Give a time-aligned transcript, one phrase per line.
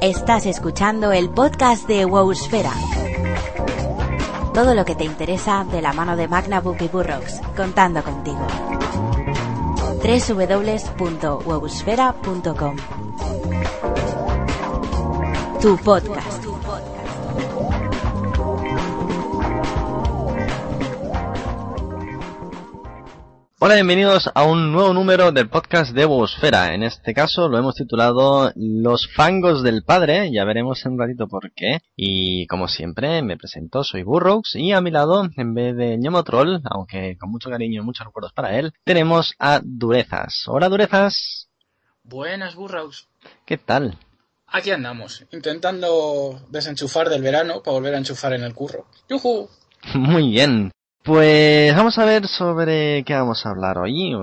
[0.00, 2.72] Estás escuchando el podcast de Wowsfera.
[4.54, 8.40] Todo lo que te interesa de la mano de Magnabook y Burroughs, contando contigo.
[10.02, 12.76] www.wowsfera.com
[15.60, 16.39] Tu podcast.
[23.62, 26.72] Hola, bienvenidos a un nuevo número del podcast de Bosfera.
[26.72, 31.28] En este caso lo hemos titulado Los fangos del padre, ya veremos en un ratito
[31.28, 31.80] por qué.
[31.94, 36.62] Y como siempre, me presento, soy Burroughs y a mi lado, en vez de Ñomotroll,
[36.70, 40.44] aunque con mucho cariño y muchos recuerdos para él, tenemos a Durezas.
[40.46, 41.50] Hola, Durezas.
[42.02, 43.08] Buenas, Burroughs.
[43.44, 43.98] ¿Qué tal?
[44.46, 48.86] Aquí andamos, intentando desenchufar del verano para volver a enchufar en el curro.
[49.06, 49.50] ¡Yujú!
[49.94, 50.72] Muy bien.
[51.10, 54.14] Pues vamos a ver sobre qué vamos a hablar hoy.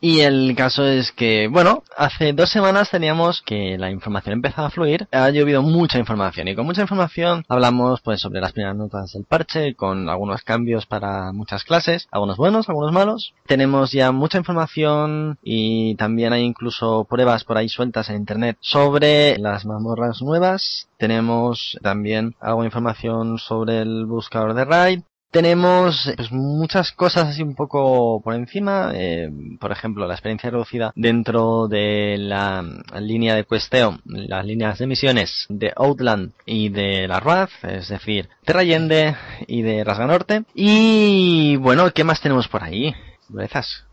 [0.00, 4.70] Y el caso es que, bueno, hace dos semanas teníamos que la información empezaba a
[4.72, 5.06] fluir.
[5.12, 9.22] Ha llovido mucha información y con mucha información hablamos pues sobre las primeras notas del
[9.22, 13.34] parche, con algunos cambios para muchas clases, algunos buenos, algunos malos.
[13.46, 19.38] Tenemos ya mucha información y también hay incluso pruebas por ahí sueltas en internet sobre
[19.38, 20.88] las mazmorras nuevas.
[20.98, 25.02] Tenemos también algo información sobre el buscador de raid
[25.32, 30.92] tenemos pues, muchas cosas así un poco por encima, eh, por ejemplo la experiencia reducida
[30.94, 32.62] dentro de la
[33.00, 38.28] línea de cuesteo, las líneas de misiones de Outland y de la RAF, es decir,
[38.44, 39.16] Terra Allende
[39.46, 40.44] y de Rasga Norte.
[40.54, 42.94] Y bueno, ¿qué más tenemos por ahí?
[43.28, 43.84] ¿Berezas?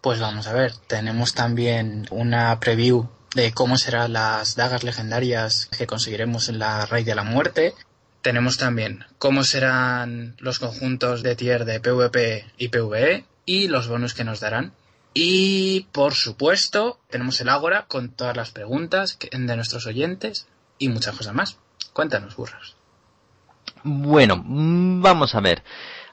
[0.00, 5.86] Pues vamos a ver, tenemos también una preview de cómo serán las dagas legendarias que
[5.86, 7.74] conseguiremos en la Raid de la Muerte,
[8.22, 14.14] tenemos también cómo serán los conjuntos de tier de PvP y PvE y los bonus
[14.14, 14.72] que nos darán.
[15.14, 20.46] Y por supuesto, tenemos el Ágora con todas las preguntas de nuestros oyentes
[20.78, 21.58] y muchas cosas más.
[21.92, 22.76] Cuéntanos, burros.
[23.84, 25.62] Bueno, vamos a ver.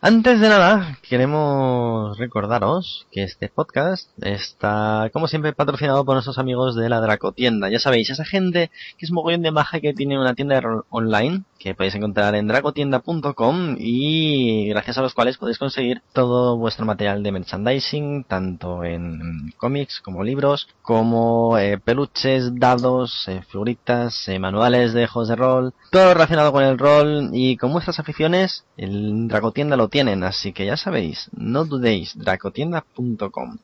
[0.01, 6.77] Antes de nada, queremos recordaros que este podcast está, como siempre, patrocinado por nuestros amigos
[6.77, 7.69] de la Dracotienda.
[7.69, 11.75] Ya sabéis, esa gente que es mogollón de maja que tiene una tienda online que
[11.75, 17.33] podéis encontrar en dracotienda.com y gracias a los cuales podéis conseguir todo vuestro material de
[17.33, 25.05] merchandising, tanto en cómics como libros, como eh, peluches, dados, eh, figuritas, eh, manuales de
[25.05, 29.89] juegos de rol, todo relacionado con el rol y con vuestras aficiones, el Dracotienda lo
[29.89, 33.57] tienen, así que ya sabéis, no dudéis, dracotienda.com.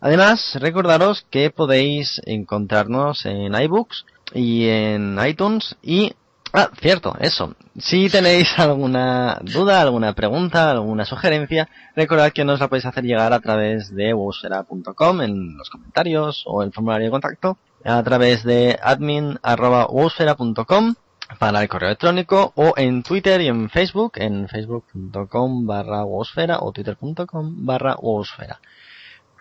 [0.00, 4.04] Además, recordaros que podéis encontrarnos en iBooks
[4.34, 6.12] y en iTunes y
[6.54, 7.54] Ah, cierto, eso.
[7.78, 13.32] Si tenéis alguna duda, alguna pregunta, alguna sugerencia, recordad que nos la podéis hacer llegar
[13.32, 18.78] a través de wowsfera.com en los comentarios o el formulario de contacto, a través de
[18.82, 20.94] admin.wowsfera.com
[21.38, 26.70] para el correo electrónico o en Twitter y en Facebook en facebook.com barra wowsfera o
[26.72, 28.60] twitter.com barra wowsfera.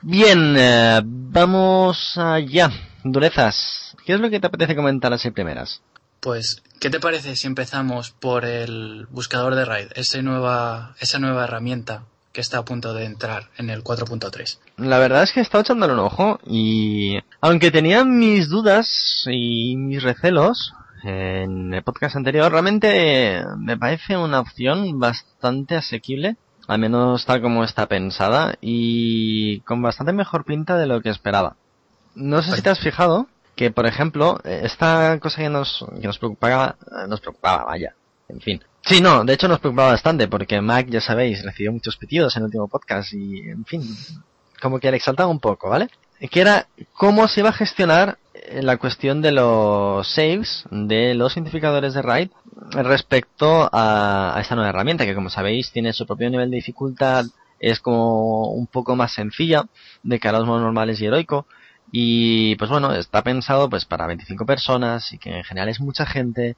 [0.02, 2.72] Bien, eh, vamos allá.
[3.04, 5.82] Durezas, ¿qué es lo que te apetece comentar así primeras?
[6.22, 11.46] Pues, ¿qué te parece si empezamos por el buscador de RAID, esa nueva, esa nueva
[11.46, 14.60] herramienta que está a punto de entrar en el 4.3?
[14.78, 19.76] La verdad es que he estado echándole un ojo y aunque tenía mis dudas y
[19.78, 20.74] mis recelos
[21.04, 26.38] en el podcast anterior, realmente me parece una opción bastante asequible,
[26.68, 31.56] al menos tal como está pensada y con bastante mejor pinta de lo que esperaba.
[32.14, 33.28] No sé si te has fijado,
[33.62, 37.94] que, por ejemplo, eh, esta cosa que nos, que nos preocupaba, eh, nos preocupaba, vaya,
[38.28, 38.60] en fin.
[38.82, 42.42] Sí, no, de hecho nos preocupaba bastante porque Mac, ya sabéis, recibió muchos pedidos en
[42.42, 43.84] el último podcast y, en fin,
[44.60, 45.90] como que le exaltaba un poco, ¿vale?
[46.32, 51.38] Que era cómo se iba a gestionar eh, la cuestión de los saves de los
[51.38, 52.30] identificadores de RAID
[52.72, 57.26] respecto a, a esta nueva herramienta que como sabéis tiene su propio nivel de dificultad,
[57.60, 59.66] es como un poco más sencilla
[60.02, 61.46] de cara a los normales y heroico,
[61.92, 66.06] y pues bueno, está pensado pues para 25 personas y que en general es mucha
[66.06, 66.56] gente,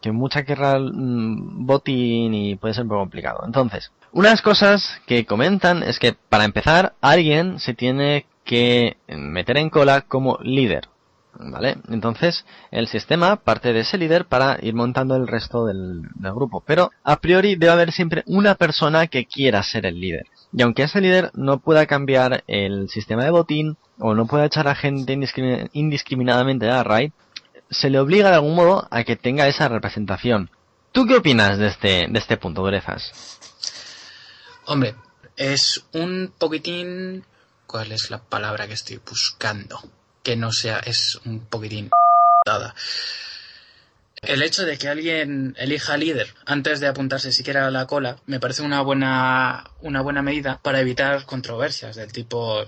[0.00, 3.42] que mucha querrá mm, botín y puede ser un poco complicado.
[3.44, 9.70] Entonces, unas cosas que comentan es que para empezar alguien se tiene que meter en
[9.70, 10.88] cola como líder.
[11.34, 11.78] ¿Vale?
[11.88, 16.62] Entonces, el sistema parte de ese líder para ir montando el resto del, grupo.
[16.66, 20.26] Pero, a priori, debe haber siempre una persona que quiera ser el líder.
[20.52, 24.68] Y aunque ese líder no pueda cambiar el sistema de botín, o no pueda echar
[24.68, 27.12] a gente indiscrimin indiscriminadamente a la raid,
[27.70, 30.50] se le obliga de algún modo a que tenga esa representación.
[30.92, 33.38] ¿Tú qué opinas de este, de este punto, Brezas?
[34.66, 34.94] Hombre,
[35.36, 37.24] es un poquitín...
[37.66, 39.80] ¿Cuál es la palabra que estoy buscando?
[40.22, 40.78] Que no sea...
[40.80, 41.90] es un poquitín...
[44.22, 48.38] El hecho de que alguien elija líder antes de apuntarse siquiera a la cola me
[48.38, 52.62] parece una buena, una buena medida para evitar controversias del tipo...
[52.62, 52.66] eh,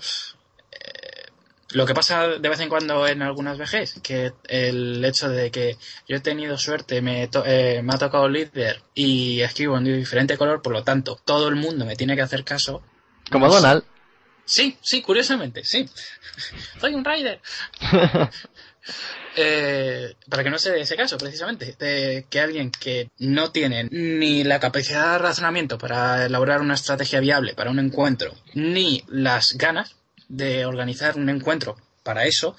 [1.71, 5.77] lo que pasa de vez en cuando en algunas VGs, que el hecho de que
[6.09, 10.37] yo he tenido suerte, me, to- eh, me ha tocado líder y escribo en diferente
[10.37, 12.83] color, por lo tanto, todo el mundo me tiene que hacer caso.
[13.31, 13.85] Como Pues- Donald.
[14.45, 15.89] Sí, sí, curiosamente, sí.
[16.81, 17.41] Soy un rider.
[19.37, 23.89] Eh, para que no se dé ese caso, precisamente, de que alguien que no tiene
[23.91, 29.55] ni la capacidad de razonamiento para elaborar una estrategia viable para un encuentro, ni las
[29.55, 29.97] ganas
[30.29, 32.55] de organizar un encuentro para eso,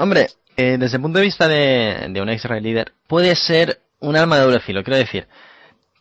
[0.00, 4.16] Hombre, eh, desde el punto de vista de, de un ex líder, puede ser un
[4.16, 4.84] arma de doble filo.
[4.84, 5.26] Quiero decir,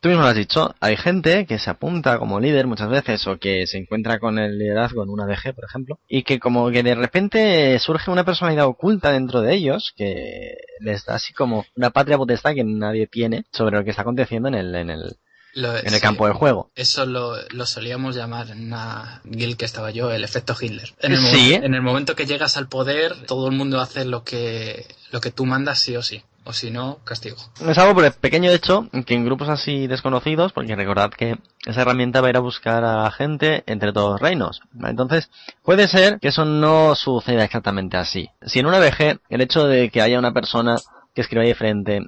[0.08, 3.38] tú mismo lo has dicho, hay gente que se apunta como líder muchas veces o
[3.38, 6.82] que se encuentra con el liderazgo en una DG, por ejemplo, y que como que
[6.84, 11.90] de repente surge una personalidad oculta dentro de ellos que les da así como una
[11.90, 15.18] patria potestad que nadie tiene sobre lo que está aconteciendo en el, en el,
[15.54, 16.72] lo- en el sí, campo del juego.
[16.76, 20.94] Eso lo, lo solíamos llamar en una guild que estaba yo el efecto Hitler.
[21.02, 21.54] En el, Sí.
[21.54, 25.32] en el momento que llegas al poder, todo el mundo hace lo que, lo que
[25.32, 26.24] tú mandas sí o sí.
[26.50, 27.36] O si no, castigo.
[27.68, 31.36] Es algo por el pequeño hecho que en grupos así desconocidos, porque recordad que
[31.66, 34.62] esa herramienta va a ir a buscar a gente entre todos los reinos.
[34.82, 35.30] Entonces,
[35.62, 38.30] puede ser que eso no suceda exactamente así.
[38.46, 40.78] Si en una VG, el hecho de que haya una persona
[41.14, 42.04] que escriba diferente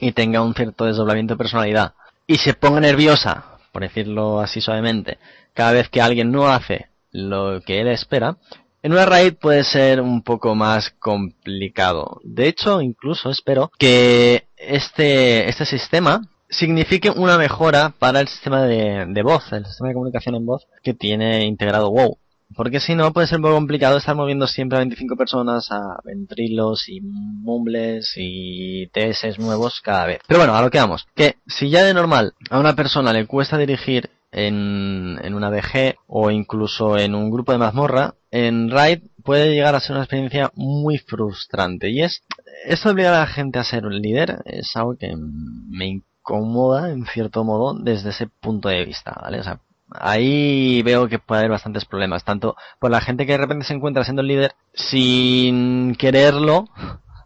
[0.00, 1.94] y tenga un cierto desdoblamiento de personalidad
[2.26, 5.18] y se ponga nerviosa, por decirlo así suavemente,
[5.52, 8.38] cada vez que alguien no hace lo que él espera,
[8.84, 12.20] en una raid puede ser un poco más complicado.
[12.22, 16.20] De hecho, incluso espero que este, este sistema
[16.50, 20.66] signifique una mejora para el sistema de, de voz, el sistema de comunicación en voz
[20.82, 22.18] que tiene integrado WoW.
[22.54, 25.96] Porque si no, puede ser un poco complicado estar moviendo siempre a 25 personas a
[26.04, 30.20] ventrilos y mumbles y TS nuevos cada vez.
[30.28, 31.06] Pero bueno, a lo que vamos.
[31.14, 35.96] Que si ya de normal a una persona le cuesta dirigir en, en una DG
[36.06, 40.50] o incluso en un grupo de mazmorra, en Raid puede llegar a ser una experiencia
[40.56, 41.88] muy frustrante.
[41.90, 42.24] Y es,
[42.66, 46.90] esto de obligar a la gente a ser un líder es algo que me incomoda
[46.90, 49.38] en cierto modo desde ese punto de vista, ¿vale?
[49.38, 49.60] O sea,
[49.92, 53.74] ahí veo que puede haber bastantes problemas, tanto por la gente que de repente se
[53.74, 56.68] encuentra siendo el líder sin quererlo,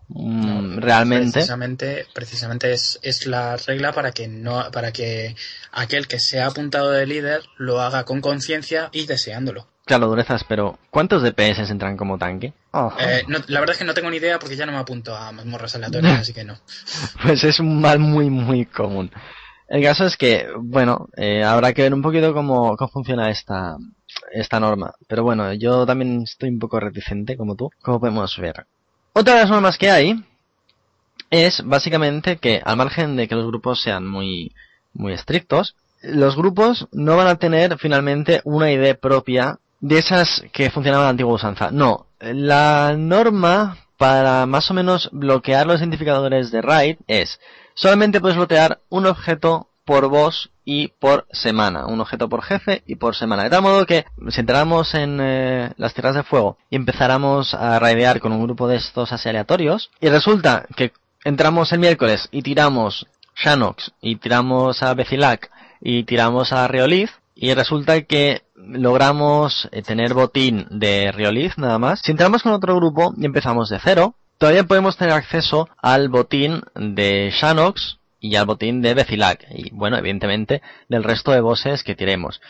[0.09, 1.33] mm, No, realmente.
[1.33, 5.35] Precisamente, precisamente es, es la regla para que no, para que
[5.73, 9.69] aquel que se ha apuntado de líder lo haga con conciencia y deseándolo.
[9.89, 12.53] Claro, durezas, pero ¿cuántos DPS entran como tanque?
[13.01, 15.17] Eh, no, la verdad es que no tengo ni idea porque ya no me apunto
[15.17, 16.59] a mazmorras aleatorias, así que no.
[17.23, 19.11] Pues es un mal muy, muy común.
[19.67, 23.79] El caso es que, bueno, eh, habrá que ver un poquito cómo, cómo funciona esta,
[24.31, 24.93] esta norma.
[25.09, 28.67] Pero bueno, yo también estoy un poco reticente, como tú, como podemos ver.
[29.15, 30.23] Otra de las normas que hay
[31.31, 34.53] es básicamente que, al margen de que los grupos sean muy,
[34.93, 40.71] muy estrictos, los grupos no van a tener finalmente una idea propia de esas que
[40.71, 41.71] funcionaban a la antigua usanza.
[41.71, 47.41] No, la norma para más o menos bloquear los identificadores de RAID es
[47.75, 52.97] solamente puedes bloquear un objeto por boss y por semana, un objeto por jefe y
[52.97, 53.45] por semana.
[53.45, 57.79] De tal modo que si entráramos en eh, las tierras de fuego y empezáramos a
[57.79, 60.93] raidear con un grupo de estos así aleatorios y resulta que
[61.25, 67.55] entramos el miércoles y tiramos Shanox y tiramos a Becilac y tiramos a Rioliz y
[67.55, 72.01] resulta que logramos eh, tener botín de Rioliz nada más.
[72.03, 76.63] Si entramos con otro grupo y empezamos de cero, todavía podemos tener acceso al botín
[76.75, 81.95] de Shanox y al botín de Becilac y bueno, evidentemente del resto de bosses que
[81.95, 82.41] tiremos.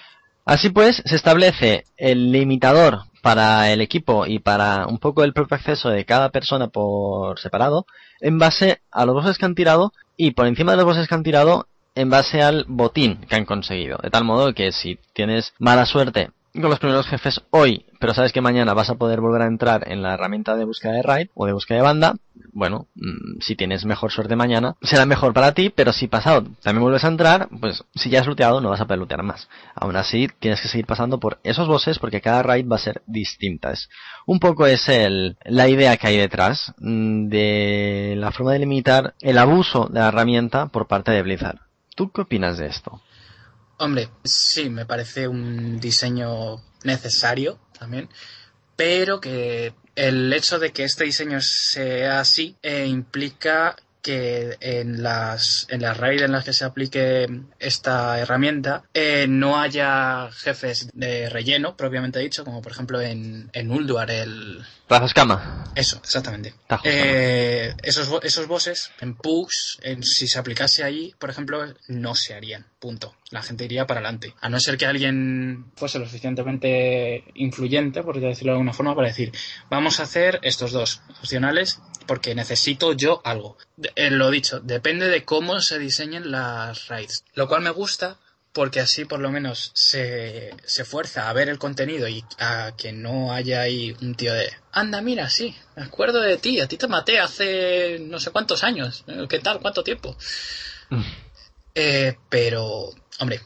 [0.45, 5.57] Así pues, se establece el limitador para el equipo y para un poco el propio
[5.57, 7.85] acceso de cada persona por separado
[8.21, 11.15] en base a los bosses que han tirado y por encima de los bosses que
[11.15, 11.67] han tirado
[11.99, 13.99] en base al botín que han conseguido.
[14.03, 18.33] De tal modo que si tienes mala suerte con los primeros jefes hoy, pero sabes
[18.33, 21.29] que mañana vas a poder volver a entrar en la herramienta de búsqueda de raid
[21.35, 22.15] o de búsqueda de banda,
[22.53, 26.83] bueno, mmm, si tienes mejor suerte mañana, será mejor para ti, pero si pasado también
[26.83, 29.49] vuelves a entrar, pues si ya has looteado no vas a poder lootear más.
[29.75, 33.03] Aún así, tienes que seguir pasando por esos bosses porque cada raid va a ser
[33.07, 33.73] distinta.
[33.73, 33.89] Es
[34.27, 39.15] un poco es el, la idea que hay detrás mmm, de la forma de limitar
[39.21, 41.68] el abuso de la herramienta por parte de Blizzard.
[41.99, 43.03] ¿Tú qué opinas de esto?
[43.79, 48.09] Hombre, sí, me parece un diseño necesario también,
[48.77, 55.67] pero que el hecho de que este diseño sea así eh, implica que en las
[55.71, 57.27] en las raids en las que se aplique
[57.59, 63.73] esta herramienta eh, no haya jefes de relleno propiamente dicho como por ejemplo en, en
[63.73, 64.65] Ulduar el
[65.75, 66.55] Eso, exactamente.
[66.85, 72.35] Eh, esos, esos bosses en pugs, en, si se aplicase ahí, por ejemplo, no se
[72.35, 72.67] harían.
[72.79, 73.15] Punto.
[73.31, 74.35] La gente iría para adelante.
[74.41, 79.09] A no ser que alguien fuese lo suficientemente influyente, por decirlo de alguna forma, para
[79.09, 79.33] decir,
[79.69, 83.59] vamos a hacer estos dos opcionales porque necesito yo algo.
[83.77, 87.25] De- eh, lo dicho, depende de cómo se diseñen las raids.
[87.35, 88.17] Lo cual me gusta
[88.59, 92.91] porque así por lo menos se, se fuerza a ver el contenido y a que
[92.91, 96.77] no haya ahí un tío de anda mira sí me acuerdo de ti a ti
[96.77, 100.17] te maté hace no sé cuántos años Eh, qué tal cuánto tiempo
[100.91, 101.03] Mm.
[101.73, 103.43] Eh, pero hombre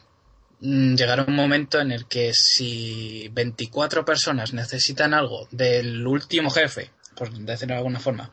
[0.61, 6.89] mm, llegará un momento en el que si 24 personas necesitan algo del último jefe
[7.15, 8.31] por decirlo de alguna forma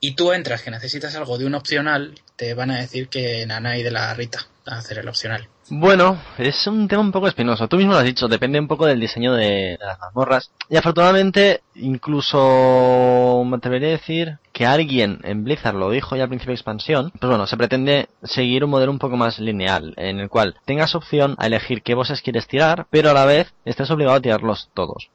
[0.00, 3.84] y tú entras que necesitas algo de un opcional te van a decir que Nanai
[3.84, 7.68] de la Rita a hacer el opcional Bueno, es un tema un poco espinoso.
[7.68, 10.50] Tú mismo lo has dicho, depende un poco del diseño de, las mazmorras.
[10.68, 16.28] Y afortunadamente, incluso me atrevería a decir que alguien en Blizzard lo dijo ya al
[16.28, 17.12] principio de expansión.
[17.18, 20.94] Pues bueno, se pretende seguir un modelo un poco más lineal, en el cual tengas
[20.94, 24.68] opción a elegir qué bosses quieres tirar, pero a la vez estés obligado a tirarlos
[24.74, 25.08] todos.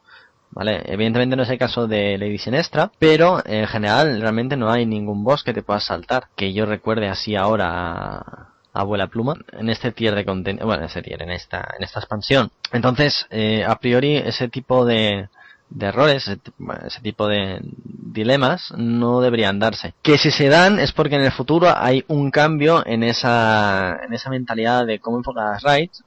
[0.51, 0.82] ¿Vale?
[0.88, 5.24] Evidentemente no es el caso de Lady Sinestra, pero en general realmente no hay ningún
[5.24, 6.24] boss que te puedas saltar.
[6.36, 8.50] Que yo recuerde así ahora
[8.82, 12.00] abuela pluma en este tier de contenido, bueno, en este tier, en esta, en esta
[12.00, 12.52] expansión.
[12.72, 15.30] Entonces, eh, a priori, ese tipo de,
[15.70, 19.94] de errores, ese, tipo de dilemas no deberían darse.
[20.02, 24.14] Que si se dan es porque en el futuro hay un cambio en esa, en
[24.14, 26.04] esa mentalidad de cómo enfocar las raids,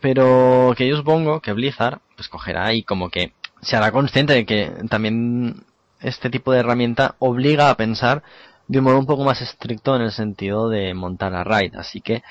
[0.00, 4.46] pero que yo supongo que Blizzard, pues cogerá y como que se hará consciente de
[4.46, 5.64] que también
[6.00, 8.22] este tipo de herramienta obliga a pensar
[8.68, 11.74] de un modo un poco más estricto en el sentido de montar la raid.
[11.76, 12.22] Así que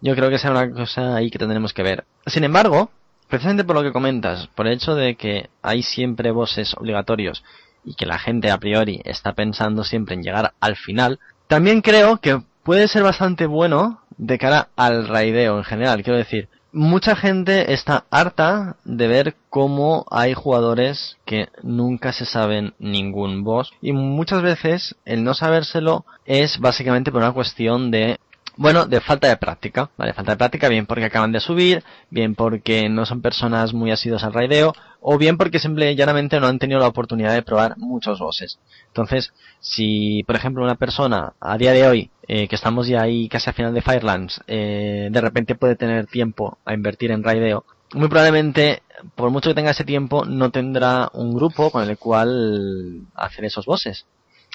[0.00, 2.04] yo creo que será una cosa ahí que tendremos que ver.
[2.26, 2.90] Sin embargo,
[3.28, 7.44] precisamente por lo que comentas, por el hecho de que hay siempre bosses obligatorios
[7.84, 12.18] y que la gente a priori está pensando siempre en llegar al final, también creo
[12.18, 16.02] que puede ser bastante bueno de cara al raideo en general.
[16.02, 22.74] Quiero decir, mucha gente está harta de ver cómo hay jugadores que nunca se saben
[22.78, 23.72] ningún boss.
[23.80, 28.18] Y muchas veces el no sabérselo es básicamente por una cuestión de
[28.56, 30.12] bueno, de falta de práctica, ¿vale?
[30.12, 34.24] Falta de práctica, bien porque acaban de subir, bien porque no son personas muy asiduas
[34.24, 37.76] al raideo, o bien porque simple y llanamente no han tenido la oportunidad de probar
[37.78, 38.58] muchos bosses.
[38.88, 43.28] Entonces, si, por ejemplo, una persona a día de hoy, eh, que estamos ya ahí
[43.28, 47.64] casi a final de Firelands, eh, de repente puede tener tiempo a invertir en raideo,
[47.94, 48.82] muy probablemente,
[49.14, 53.66] por mucho que tenga ese tiempo, no tendrá un grupo con el cual hacer esos
[53.66, 54.06] bosses.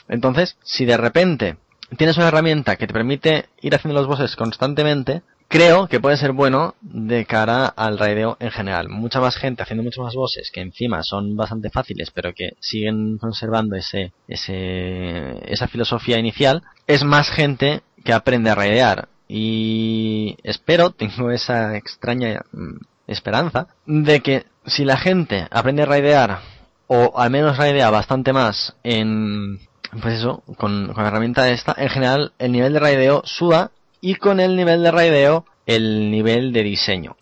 [0.07, 1.57] Entonces, si de repente
[1.95, 6.33] tienes una herramienta que te permite ir haciendo los bosses constantemente, creo que puede ser
[6.33, 8.89] bueno de cara al raideo en general.
[8.89, 13.17] Mucha más gente haciendo muchos más bosses que encima son bastante fáciles, pero que siguen
[13.17, 19.07] conservando ese, ese, esa filosofía inicial, es más gente que aprende a raidear.
[19.27, 22.77] Y espero, tengo esa extraña mm,
[23.07, 26.39] esperanza, de que si la gente aprende a raidear,
[26.87, 29.59] o al menos raidea bastante más en,
[30.01, 34.15] pues eso, con, con la herramienta esta, en general el nivel de raideo suba y
[34.15, 37.15] con el nivel de raideo el nivel de diseño.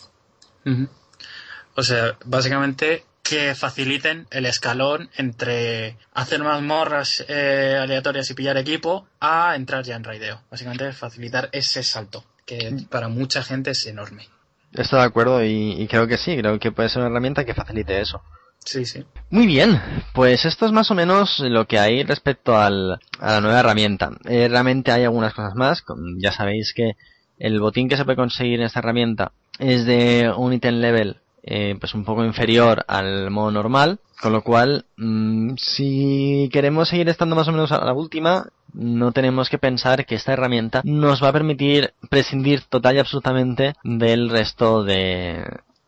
[1.75, 9.07] O sea, básicamente que faciliten el escalón entre hacer mazmorras eh, aleatorias y pillar equipo
[9.19, 10.41] a entrar ya en raideo.
[10.51, 14.29] Básicamente facilitar ese salto, que para mucha gente es enorme.
[14.73, 17.55] Estoy de acuerdo y, y creo que sí, creo que puede ser una herramienta que
[17.55, 18.21] facilite eso.
[18.65, 19.03] Sí, sí.
[19.29, 19.79] Muy bien,
[20.13, 24.11] pues esto es más o menos lo que hay respecto al, a la nueva herramienta.
[24.25, 25.83] Eh, realmente hay algunas cosas más,
[26.17, 26.93] ya sabéis que
[27.37, 31.75] el botín que se puede conseguir en esta herramienta es de un item level eh,
[31.79, 37.35] pues un poco inferior al modo normal, con lo cual mm, si queremos seguir estando
[37.35, 41.27] más o menos a la última, no tenemos que pensar que esta herramienta nos va
[41.27, 45.45] a permitir prescindir total y absolutamente del resto de,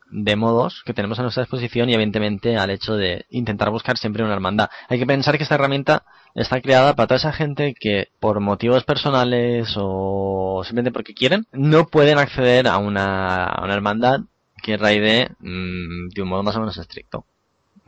[0.09, 4.23] de modos que tenemos a nuestra disposición y evidentemente al hecho de intentar buscar siempre
[4.23, 4.69] una hermandad.
[4.89, 6.03] Hay que pensar que esta herramienta
[6.35, 11.87] está creada para toda esa gente que por motivos personales o simplemente porque quieren no
[11.87, 14.21] pueden acceder a una, hermandad
[14.63, 17.25] que raide mm, de un modo más o menos estricto.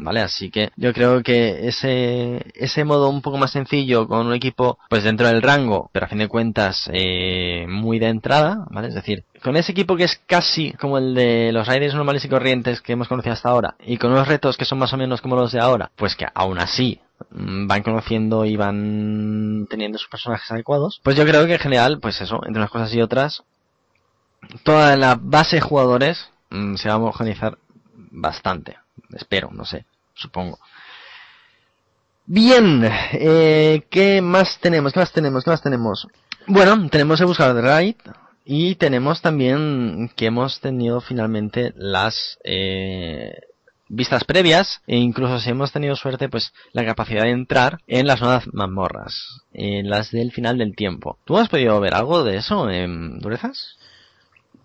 [0.01, 0.21] ¿Vale?
[0.21, 4.79] Así que yo creo que ese, ese modo un poco más sencillo con un equipo
[4.89, 8.87] pues dentro del rango, pero a fin de cuentas eh, muy de entrada, ¿vale?
[8.87, 12.29] Es decir, con ese equipo que es casi como el de los raiders normales y
[12.29, 15.21] corrientes que hemos conocido hasta ahora, y con unos retos que son más o menos
[15.21, 17.01] como los de ahora, pues que aún así
[17.31, 21.99] mm, van conociendo y van teniendo sus personajes adecuados, pues yo creo que en general,
[21.99, 23.43] pues eso, entre unas cosas y otras,
[24.63, 27.57] toda la base de jugadores mm, se va a homogeneizar
[28.11, 28.77] bastante.
[29.13, 30.59] Espero, no sé, supongo.
[32.25, 34.93] Bien, eh, ¿qué más tenemos?
[34.93, 35.43] ¿Qué más tenemos?
[35.43, 36.07] ¿Qué más tenemos?
[36.45, 37.95] Bueno, tenemos el buscador de Raid
[38.45, 43.33] y tenemos también que hemos tenido finalmente las eh,
[43.87, 48.21] vistas previas e incluso si hemos tenido suerte pues la capacidad de entrar en las
[48.21, 51.17] nuevas mazmorras, en las del final del tiempo.
[51.25, 53.78] ¿Tú has podido ver algo de eso en Durezas?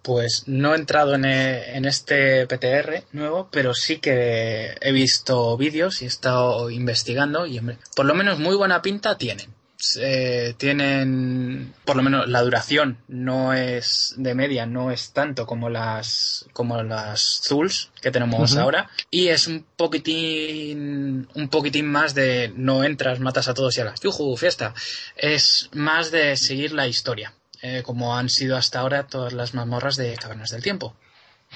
[0.04, 5.56] Pues no he entrado en, e, en, este PTR nuevo, pero sí que he visto
[5.56, 7.58] vídeos y he estado investigando y
[7.96, 9.54] por lo menos muy buena pinta tienen.
[9.98, 15.68] Eh, tienen por lo menos la duración no es de media no es tanto como
[15.68, 22.52] las como las Zuls que tenemos ahora y es un poquitín un poquitín más de
[22.56, 24.74] no entras matas a todos y a las yuju fiesta
[25.16, 27.34] es más de seguir la historia
[27.66, 30.94] eh, como han sido hasta ahora todas las mazmorras de Cavernas del Tiempo.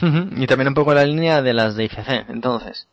[0.01, 2.89] Y también un poco la línea de las de ICC, entonces.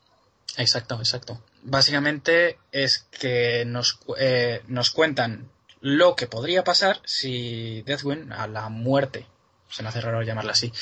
[0.57, 1.41] Exacto, exacto.
[1.63, 8.67] Básicamente es que nos, eh, nos cuentan lo que podría pasar si Deathwing, a la
[8.67, 9.25] muerte,
[9.69, 10.73] se me hace raro llamarla así,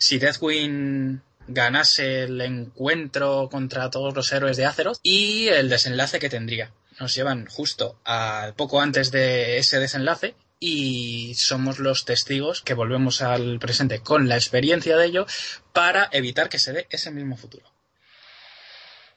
[0.00, 6.30] si Deathwing ganase el encuentro contra todos los héroes de Azeroth y el desenlace que
[6.30, 6.72] tendría.
[6.98, 13.22] Nos llevan justo a poco antes de ese desenlace y somos los testigos que volvemos
[13.22, 15.26] al presente con la experiencia de ello
[15.72, 17.66] para evitar que se dé ese mismo futuro.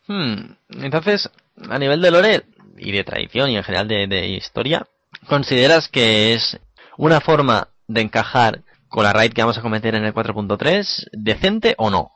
[0.08, 0.55] Hmm.
[0.69, 1.29] Entonces,
[1.69, 2.46] a nivel de lore
[2.77, 4.88] y de tradición y en general de, historia,
[5.27, 6.60] ¿consideras que es
[6.98, 11.75] una forma de encajar con la raid que vamos a cometer en el 4.3 decente
[11.77, 12.12] o no?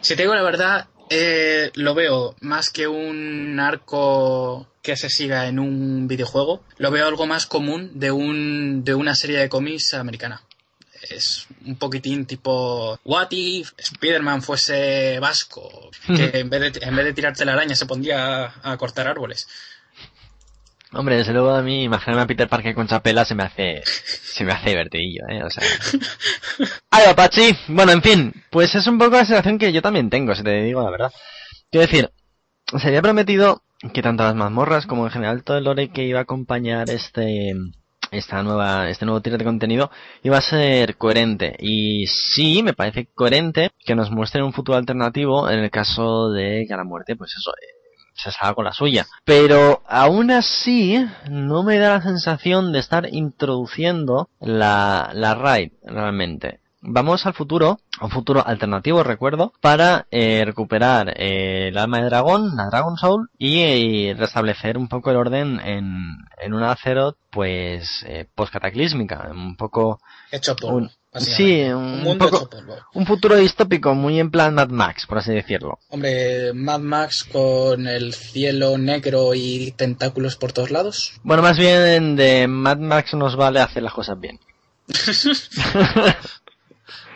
[0.00, 5.46] Si te digo la verdad, eh, lo veo más que un arco que se siga
[5.46, 9.94] en un videojuego, lo veo algo más común de, un, de una serie de cómics
[9.94, 10.42] americana.
[11.08, 17.04] Es un poquitín tipo What if Spider-Man fuese vasco, que en vez, de, en vez
[17.06, 19.48] de tirarte la araña se pondría a, cortar árboles.
[20.94, 24.44] Hombre, desde luego a mí imaginarme a Peter Parker con chapela se me hace se
[24.44, 25.62] me hace divertidillo, eh, o sea.
[26.90, 27.56] Ay, Apache.
[27.68, 30.62] Bueno, en fin, pues es un poco la sensación que yo también tengo, si te
[30.62, 31.12] digo la verdad.
[31.70, 32.10] Quiero decir,
[32.78, 36.20] se había prometido que tanto las mazmorras como en general todo el lore que iba
[36.20, 37.54] a acompañar este
[38.10, 39.90] esta nueva este nuevo tier de contenido
[40.22, 45.48] iba a ser coherente y sí me parece coherente que nos muestren un futuro alternativo
[45.50, 47.81] en el caso de que a la muerte pues eso eh,
[48.14, 53.08] se salga con la suya pero aún así no me da la sensación de estar
[53.12, 60.42] introduciendo la la raid realmente vamos al futuro, a un futuro alternativo, recuerdo, para eh,
[60.44, 65.60] recuperar eh, el alma de dragón, la Dragon Soul, y, restablecer un poco el orden
[65.60, 70.00] en, en una Azeroth, pues, eh, post-cataclísmica, un poco...
[70.30, 70.90] Hecho polvo.
[71.20, 72.48] Sí, un, mundo poco,
[72.94, 75.78] un futuro distópico muy en plan Mad Max, por así decirlo.
[75.90, 81.12] Hombre, Mad Max con el cielo negro y tentáculos por todos lados.
[81.22, 84.38] Bueno, más bien de Mad Max nos vale hacer las cosas bien.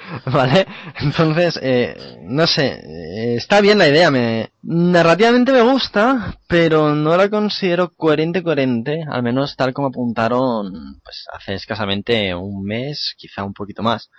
[0.26, 0.66] ¿Vale?
[1.00, 7.16] Entonces, eh, no sé, eh, está bien la idea, me narrativamente me gusta, pero no
[7.16, 13.44] la considero coherente coherente, al menos tal como apuntaron pues hace escasamente un mes, quizá
[13.44, 14.10] un poquito más.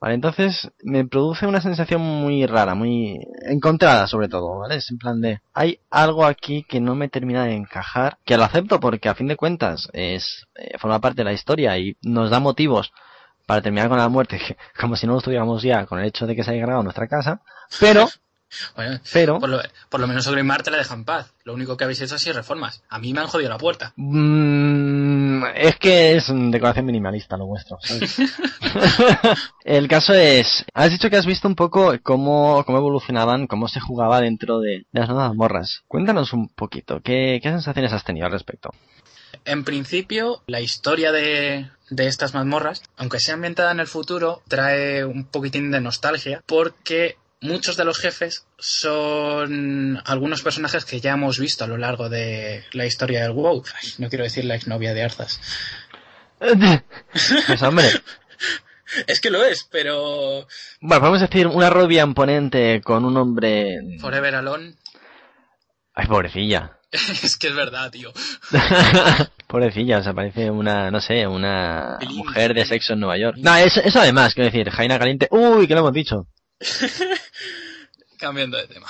[0.00, 4.76] Vale, entonces me produce una sensación muy rara, muy encontrada sobre todo, ¿vale?
[4.76, 8.44] Es en plan de, hay algo aquí que no me termina de encajar, que lo
[8.44, 12.30] acepto porque a fin de cuentas es, eh, forma parte de la historia y nos
[12.30, 12.92] da motivos
[13.48, 14.38] para terminar con la muerte,
[14.78, 17.40] como si no estuviéramos ya con el hecho de que se haya cargado nuestra casa,
[17.80, 18.06] pero...
[19.12, 21.32] pero por lo, por lo, menos sobre Marte la dejan en paz.
[21.44, 22.82] Lo único que habéis hecho es reformas.
[22.88, 23.92] A mí me han jodido la puerta.
[23.96, 27.78] Mm, es que es decoración minimalista lo vuestro.
[29.64, 33.80] el caso es, has dicho que has visto un poco cómo, cómo evolucionaban, cómo se
[33.80, 35.82] jugaba dentro de, las nuevas morras.
[35.86, 38.70] Cuéntanos un poquito, ¿qué, qué sensaciones has tenido al respecto?
[39.44, 45.04] En principio, la historia de, de estas mazmorras, aunque sea ambientada en el futuro, trae
[45.04, 51.38] un poquitín de nostalgia porque muchos de los jefes son algunos personajes que ya hemos
[51.38, 53.62] visto a lo largo de la historia del WoW.
[53.98, 55.40] no quiero decir la exnovia de Arzas.
[57.46, 57.88] pues hombre.
[59.06, 60.46] Es que lo es, pero...
[60.80, 63.80] Bueno, podemos decir una rubia imponente con un hombre...
[64.00, 64.76] Forever Alone.
[65.92, 66.77] Ay, pobrecilla.
[67.22, 68.12] es que es verdad, tío.
[69.46, 73.36] Pobrecilla, o sea, parece una, no sé, una mujer de sexo en Nueva York.
[73.38, 75.28] No, eso, eso además, quiero decir, Jaina Caliente.
[75.30, 76.26] Uy, que lo hemos dicho.
[78.18, 78.86] Cambiando de tema.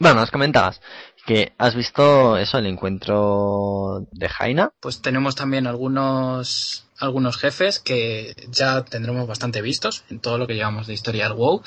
[0.00, 0.80] bueno, nos comentabas
[1.24, 4.72] que has visto eso, el encuentro de Jaina.
[4.80, 10.54] Pues tenemos también algunos, algunos jefes que ya tendremos bastante vistos en todo lo que
[10.54, 11.62] llevamos de historia del WoW.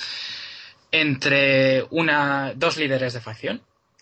[0.91, 3.61] Entre una, dos líderes de facción,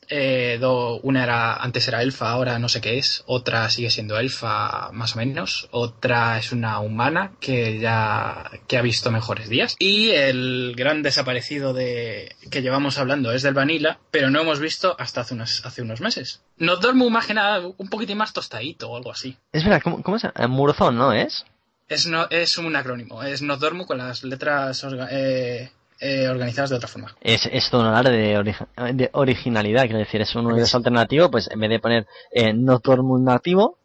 [0.10, 3.24] Eh, do- una era, antes era elfa, ahora no sé qué es.
[3.26, 5.68] Otra sigue siendo elfa, más o menos.
[5.72, 9.76] Otra es una humana que ya, que ha visto mejores días.
[9.80, 14.96] Y el gran desaparecido de, que llevamos hablando es del Vanilla, pero no hemos visto
[15.00, 16.41] hasta hace unos, hace unos meses.
[16.58, 19.38] Nos duerme más que nada un poquitín más tostadito o algo así.
[19.52, 20.48] Es verdad, ¿cómo, cómo llama?
[20.48, 21.46] Murzón, ¿no es?
[21.88, 26.75] Es, no, es un acrónimo, es Nodormu con las letras orga- eh, eh, organizadas de
[26.77, 27.15] otra forma.
[27.21, 31.29] Es, es todo un hablar de, origi- de originalidad, quiero decir, es un universo alternativo,
[31.31, 33.77] pues en vez de poner eh, no todo el mundo nativo,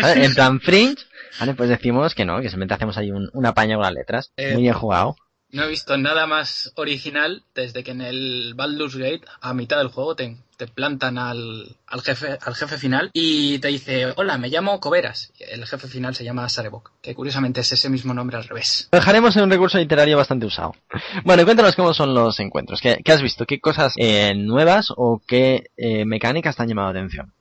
[0.00, 0.24] ¿vale?
[0.24, 1.04] en plan fringe,
[1.40, 1.54] ¿vale?
[1.54, 4.30] Pues decimos que no, que simplemente hacemos ahí un, una paña con las letras.
[4.36, 5.16] Eh, Muy bien jugado.
[5.50, 9.88] No he visto nada más original desde que en el Baldur's Gate, a mitad del
[9.88, 14.48] juego, te, te plantan al, al, jefe, al jefe final y te dice, hola, me
[14.48, 15.32] llamo Coveras.
[15.38, 18.88] El jefe final se llama Sarebok, que curiosamente es ese mismo nombre al revés.
[18.92, 20.74] Lo dejaremos en un recurso literario bastante usado.
[21.24, 22.80] Bueno, cuéntanos cómo son los encuentros.
[22.80, 23.46] ¿Qué, qué has visto?
[23.46, 27.32] ¿Qué cosas eh, nuevas o qué eh, mecánicas te han llamado la atención?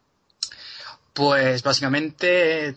[1.14, 2.76] Pues básicamente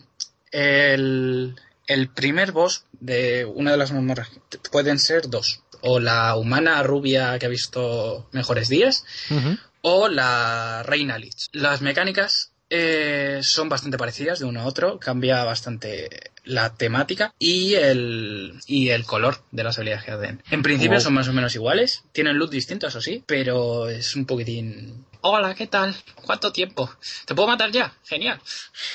[0.51, 1.55] el,
[1.87, 4.29] el primer boss de una de las mazmorras
[4.71, 5.61] pueden ser dos.
[5.81, 9.57] O la humana rubia que ha visto mejores días, Ujú.
[9.81, 11.47] O la Reina Lich.
[11.51, 17.75] Las mecánicas eh, son bastante parecidas de uno a otro, cambia bastante la temática y
[17.75, 20.43] el, y el color de las habilidades que hacen.
[20.51, 21.01] En principio Wow.
[21.01, 25.05] son más o menos iguales, tienen loot distinto, eso sí, pero es un poquitín...
[25.21, 25.95] Hola, ¿qué tal?
[26.25, 26.89] ¿Cuánto tiempo?
[27.25, 27.93] ¿Te puedo matar ya?
[28.05, 28.39] Genial.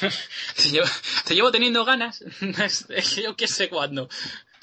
[0.57, 0.87] te, llevo,
[1.27, 2.25] te llevo teniendo ganas.
[3.23, 4.09] Yo qué sé cuándo.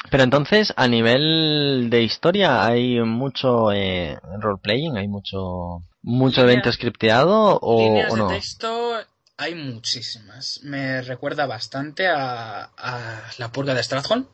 [0.10, 7.60] Pero entonces, a nivel de historia, hay mucho eh, roleplaying, hay mucho mucho evento scripteado
[7.62, 8.28] o, Líneas o no.
[8.30, 8.96] de texto
[9.38, 10.60] hay muchísimas.
[10.64, 14.28] Me recuerda bastante a, a la purga de Stratholm.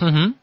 [0.00, 0.34] Ujú.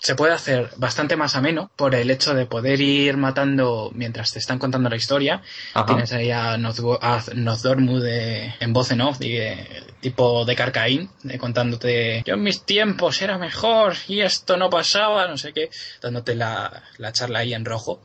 [0.00, 4.38] Se puede hacer bastante más ameno por el hecho de poder ir matando mientras te
[4.38, 5.42] están contando la historia.
[5.74, 5.86] Ajá.
[5.86, 9.66] Tienes ahí a Nozdor- a Nozdormu de, en voz en off, de-
[10.00, 15.26] tipo de Carcaín, de contándote, yo en mis tiempos era mejor y esto no pasaba,
[15.26, 18.00] no sé qué, dándote la, la charla ahí en rojo.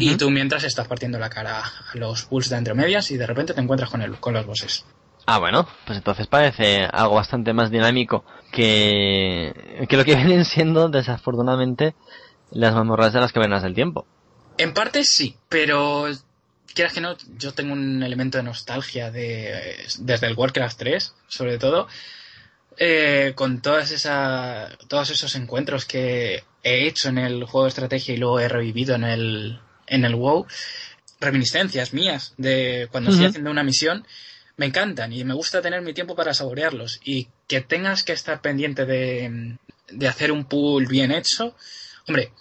[0.00, 3.26] Y tú mientras estás partiendo la cara a los bulls de entre medias y de
[3.28, 4.84] repente te encuentras con, el, con los bosses.
[5.30, 10.88] Ah, bueno, pues entonces parece algo bastante más dinámico que, que lo que vienen siendo,
[10.88, 11.94] desafortunadamente,
[12.50, 14.06] las mazmorras de las cavernas del tiempo.
[14.56, 16.06] En parte sí, pero
[16.72, 21.58] quieras que no, yo tengo un elemento de nostalgia de desde el Warcraft 3, sobre
[21.58, 21.88] todo,
[22.78, 28.14] eh, con todas esa, todos esos encuentros que he hecho en el juego de estrategia
[28.14, 30.46] y luego he revivido en el, en el WoW,
[31.20, 33.30] reminiscencias mías de cuando estoy Ujú.
[33.30, 34.06] haciendo una misión,
[34.58, 38.40] me encantan y me gusta tener mi tiempo para saborearlos y que tengas que estar
[38.42, 39.56] pendiente de,
[39.88, 41.56] de hacer un pool bien hecho.
[42.06, 42.32] Hombre,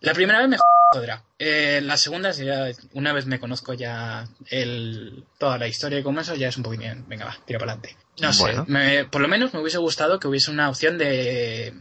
[0.00, 0.56] la primera vez me
[0.92, 1.22] joderá.
[1.38, 6.20] Eh, la segunda, ya, una vez me conozco ya el, toda la historia y como
[6.20, 7.04] eso, ya es un poquito bien.
[7.08, 7.96] Venga, va, tira para adelante.
[8.20, 8.64] No Bueno.
[8.64, 11.74] sé, me- por lo menos me hubiese gustado que hubiese una opción de,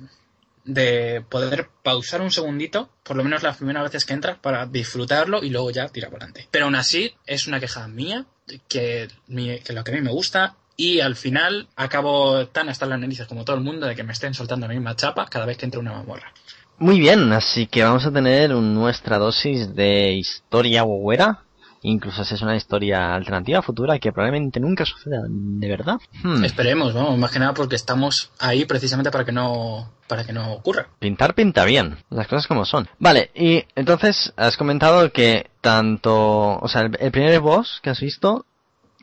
[0.64, 5.44] de poder pausar un segundito, por lo menos las primeras veces que entras, para disfrutarlo
[5.44, 6.48] y luego ya tirar para adelante.
[6.52, 8.26] Pero aún así, es una queja mía,
[8.68, 10.56] que, lo que a mí me gusta.
[10.78, 14.14] Y al final acabo tan hasta las narices como todo el mundo de que me
[14.14, 16.34] estén soltando la misma chapa cada vez que entro a una mazmorra.
[16.80, 21.44] Muy bien, así que vamos a tener nuestra dosis de historia wowera.
[21.84, 25.98] Incluso si es una historia alternativa futura que probablemente nunca suceda de verdad.
[26.24, 30.34] Hmm, Esperemos, vamos, más que nada porque estamos ahí precisamente para que no, para que
[30.34, 30.90] no ocurra.
[31.00, 32.88] Pintar pinta bien, las cosas como son.
[33.00, 38.00] Vale, y entonces has comentado que tanto, o sea, el, el primer boss que has
[38.00, 38.46] visto,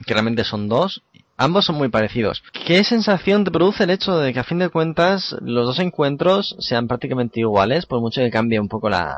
[0.07, 1.03] que realmente son dos,
[1.37, 2.45] ambos son muy parecidos.
[2.65, 6.55] ¿Qué sensación te produce el hecho de que a fin de cuentas los dos encuentros
[6.61, 9.17] sean prácticamente iguales, por mucho que cambie un poco la,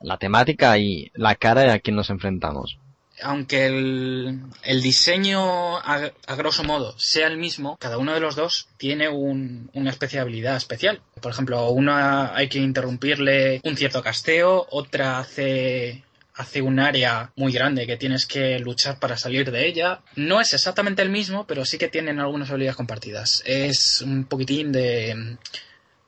[0.00, 2.78] la temática y la cara a quien nos enfrentamos?
[3.22, 8.68] Aunque el, el diseño a, grosso modo sea el mismo, cada uno de los dos
[8.76, 11.00] tiene un- una especie de habilidad especial.
[11.20, 16.02] Por ejemplo, una hay que interrumpirle un cierto casteo, otra hace
[16.36, 20.00] hace un área muy grande que tienes que luchar para salir de ella.
[20.16, 23.40] No es exactamente el mismo, pero sí que tienen algunas habilidades compartidas.
[23.46, 25.36] Es un poquitín de...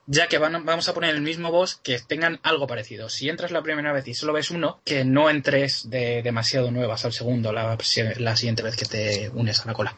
[0.09, 3.09] Ya que van- vamos a poner el mismo boss, que tengan algo parecido.
[3.09, 7.03] Si entras la primera vez y solo ves uno, que no entres de demasiado nuevas
[7.03, 7.77] al segundo la,
[8.17, 9.97] la siguiente vez que te unes a la cola.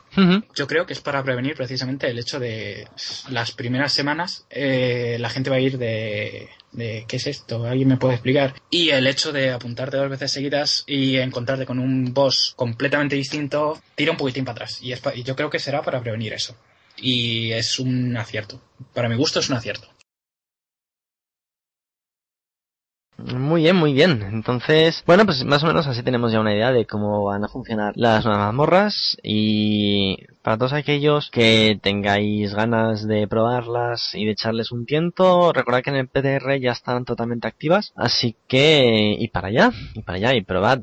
[0.56, 2.88] Yo creo que es para prevenir precisamente el hecho de
[3.30, 7.65] las primeras semanas eh, la gente va a ir de, de ¿qué es esto?
[7.67, 8.56] ¿Alguien me puede explicar?
[8.72, 13.80] Y el hecho de apuntarte dos veces seguidas y encontrarte con un boss completamente distinto
[13.93, 14.80] tira un poquitín para atrás.
[14.82, 16.56] Y, es pa- y yo creo que será para prevenir eso.
[16.98, 18.60] Y es un acierto.
[18.93, 19.88] Para mi gusto es un acierto.
[23.25, 24.21] Muy bien, muy bien.
[24.32, 27.49] Entonces, bueno, pues más o menos así tenemos ya una idea de cómo van a
[27.49, 34.32] funcionar las nuevas mazmorras y para todos aquellos que tengáis ganas de probarlas y de
[34.32, 39.27] echarles un tiento, recordad que en el PDR ya están totalmente activas, así que y
[39.27, 40.79] para allá, y para allá y probad.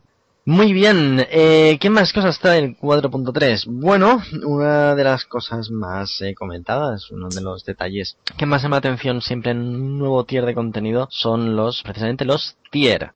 [0.49, 3.65] Muy bien, eh, ¿qué más cosas trae el 4.3?
[3.67, 8.77] Bueno, una de las cosas más eh, comentadas, uno de los detalles que más llama
[8.77, 13.15] atención siempre en un nuevo tier de contenido son los, precisamente los tier.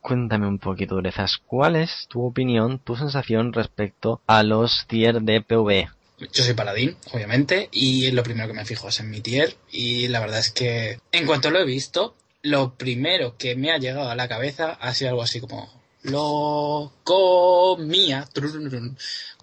[0.00, 5.42] Cuéntame un poquito, Durezas, ¿cuál es tu opinión, tu sensación respecto a los tier de
[5.42, 5.90] PvE?
[6.18, 10.08] Yo soy paladín, obviamente, y lo primero que me fijo es en mi tier, y
[10.08, 14.08] la verdad es que en cuanto lo he visto, lo primero que me ha llegado
[14.08, 18.26] a la cabeza ha sido algo así como lo comía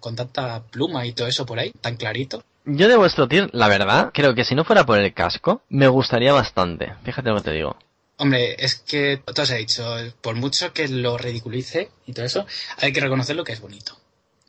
[0.00, 2.44] con tanta pluma y todo eso por ahí, tan clarito.
[2.64, 5.88] Yo de vuestro tier, la verdad, creo que si no fuera por el casco, me
[5.88, 6.92] gustaría bastante.
[7.04, 7.76] Fíjate lo que te digo.
[8.18, 12.46] Hombre, es que tú has dicho, por mucho que lo ridiculice y todo eso,
[12.76, 13.98] hay que reconocer lo que es bonito.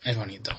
[0.04, 0.52] Es bonito.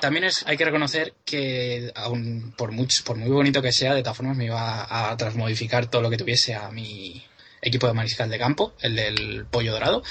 [0.00, 4.02] También es, hay que reconocer que, aun por mucho, por muy bonito que sea, de
[4.02, 7.22] todas formas me iba a transmodificar todo lo que tuviese a mi
[7.62, 10.02] equipo de mariscal de campo, el del pollo dorado.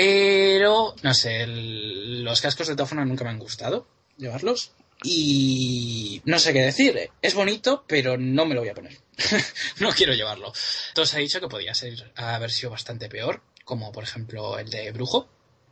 [0.00, 4.70] Pero, no sé, los cascos de todas nunca me han gustado llevarlos.
[5.02, 7.10] Y no sé qué decir.
[7.20, 8.96] Es bonito, pero no me lo voy a poner.
[9.80, 10.52] no quiero llevarlo.
[10.90, 14.92] Entonces ha dicho que podía ser, haber sido bastante peor, como por ejemplo el de
[14.92, 15.28] Brujo.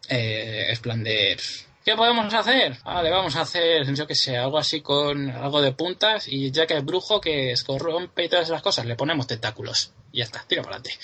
[0.09, 1.37] Eh, es plan de
[1.85, 2.79] ¿Qué podemos hacer?
[2.85, 6.67] Vale, vamos a hacer, yo que sé, algo así con algo de puntas y ya
[6.67, 9.93] que es brujo que es corrompe y todas esas cosas, le ponemos tentáculos.
[10.11, 10.99] Y ya está, tira para adelante.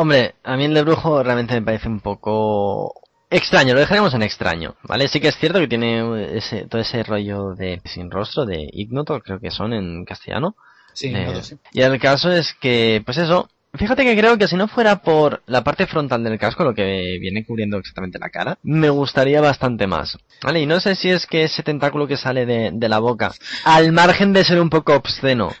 [0.00, 2.94] Hombre, a mí el de brujo realmente me parece un poco
[3.28, 5.08] extraño, lo dejaremos en extraño, ¿vale?
[5.08, 9.18] Sí que es cierto que tiene ese, todo ese rollo de sin rostro, de ignoto,
[9.18, 10.54] creo que son en castellano.
[10.92, 11.56] Sí, eh, sí.
[11.72, 15.42] Y el caso es que, pues eso, Fíjate que creo que si no fuera por
[15.46, 19.86] la parte frontal del casco, lo que viene cubriendo exactamente la cara, me gustaría bastante
[19.86, 20.16] más.
[20.42, 23.32] Vale, y no sé si es que ese tentáculo que sale de, de la boca,
[23.64, 25.52] al margen de ser un poco obsceno,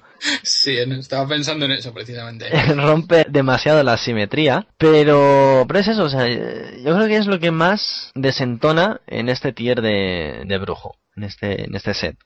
[0.42, 2.48] Sí, estaba pensando en eso precisamente.
[2.74, 7.38] rompe demasiado la simetría, pero, pero es eso, o sea, yo creo que es lo
[7.38, 12.16] que más desentona en este tier de, de brujo, en este, en este set.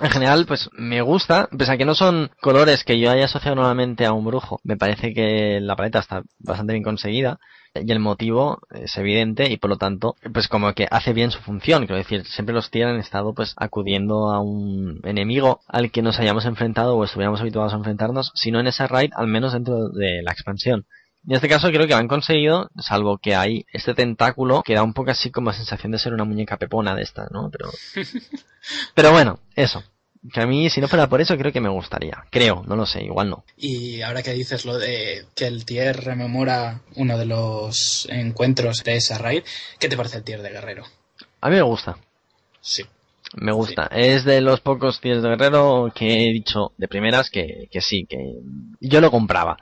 [0.00, 3.56] En general, pues me gusta, pese a que no son colores que yo haya asociado
[3.56, 4.60] normalmente a un brujo.
[4.62, 7.38] Me parece que la paleta está bastante bien conseguida
[7.74, 11.40] y el motivo es evidente y por lo tanto, pues como que hace bien su
[11.40, 11.86] función.
[11.86, 16.44] Quiero decir, siempre los tienen estado pues acudiendo a un enemigo al que nos hayamos
[16.44, 20.32] enfrentado o estuviéramos habituados a enfrentarnos, sino en esa raid, al menos dentro de la
[20.32, 20.86] expansión.
[21.26, 24.82] En este caso creo que lo han conseguido, salvo que hay este tentáculo que da
[24.84, 27.50] un poco así como la sensación de ser una muñeca pepona de esta, ¿no?
[27.50, 27.70] Pero,
[28.94, 29.82] pero bueno, eso.
[30.32, 32.24] Que a mí, si no fuera por eso, creo que me gustaría.
[32.30, 33.44] Creo, no lo sé, igual no.
[33.56, 38.96] Y ahora que dices lo de que el tier rememora uno de los encuentros de
[38.96, 39.44] esa raid,
[39.78, 40.84] ¿qué te parece el tier de guerrero?
[41.40, 41.98] A mí me gusta.
[42.60, 42.84] Sí.
[43.34, 43.88] Me gusta.
[43.92, 48.06] Es de los pocos tiers de guerrero que he dicho de primeras que, que sí,
[48.08, 48.18] que
[48.80, 49.56] yo lo compraba.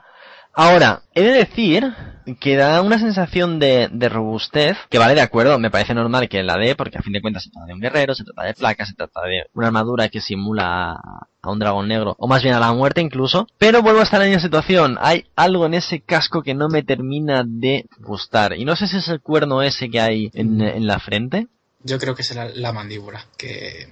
[0.57, 1.93] Ahora, he de decir
[2.39, 6.55] que da una sensación de, robustez, que vale de acuerdo, me parece normal que la
[6.55, 8.87] dé, porque a fin de cuentas se trata de un guerrero, se trata de placas,
[8.87, 10.93] se trata de una armadura que simula
[11.41, 14.21] a un dragón negro, o más bien a la muerte incluso, pero vuelvo a estar
[14.21, 18.63] en esa situación, hay algo en ese casco que no me termina de gustar, y
[18.63, 21.47] no sé si es el cuerno ese que hay en, la frente.
[21.83, 23.89] Yo creo que es la mandíbula, que,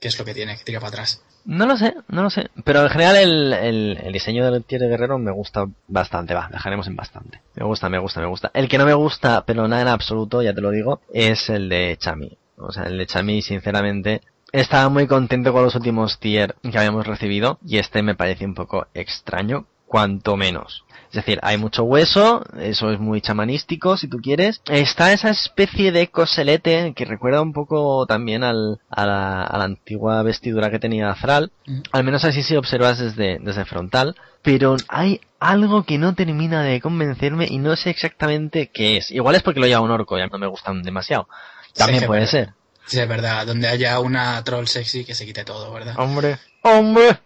[0.00, 1.22] que es lo que tiene, que tira para atrás.
[1.44, 2.50] No lo sé, no lo sé.
[2.64, 6.34] Pero en general el, el, el diseño del tier de guerrero me gusta bastante.
[6.34, 7.40] Va, dejaremos en bastante.
[7.54, 8.50] Me gusta, me gusta, me gusta.
[8.54, 11.68] El que no me gusta, pero nada en absoluto, ya te lo digo, es el
[11.68, 12.36] de Chami.
[12.56, 17.06] O sea, el de Chami, sinceramente, estaba muy contento con los últimos tier que habíamos
[17.06, 17.58] recibido.
[17.64, 20.84] Y este me parece un poco extraño, cuanto menos.
[21.10, 24.62] Es decir, hay mucho hueso, eso es muy chamanístico, si tú quieres.
[24.66, 29.64] Está esa especie de coselete que recuerda un poco también al, a, la, a la
[29.64, 31.50] antigua vestidura que tenía Azral.
[31.90, 34.14] Al menos así si observas desde, desde frontal.
[34.42, 39.10] Pero hay algo que no termina de convencerme y no sé exactamente qué es.
[39.10, 41.28] Igual es porque lo lleva un orco, ya no me gustan demasiado.
[41.74, 42.30] También sí, puede verdad.
[42.30, 42.50] ser.
[42.86, 43.46] Sí, es verdad.
[43.46, 45.94] Donde haya una troll sexy que se quite todo, ¿verdad?
[45.98, 47.18] Hombre, hombre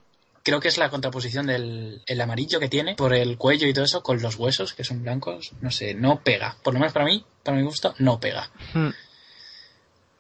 [0.45, 3.85] creo que es la contraposición del el amarillo que tiene por el cuello y todo
[3.85, 5.53] eso con los huesos que son blancos.
[5.61, 6.57] No sé, no pega.
[6.63, 8.51] Por lo menos para mí, para mi gusto, no pega.
[8.75, 8.91] Hmm.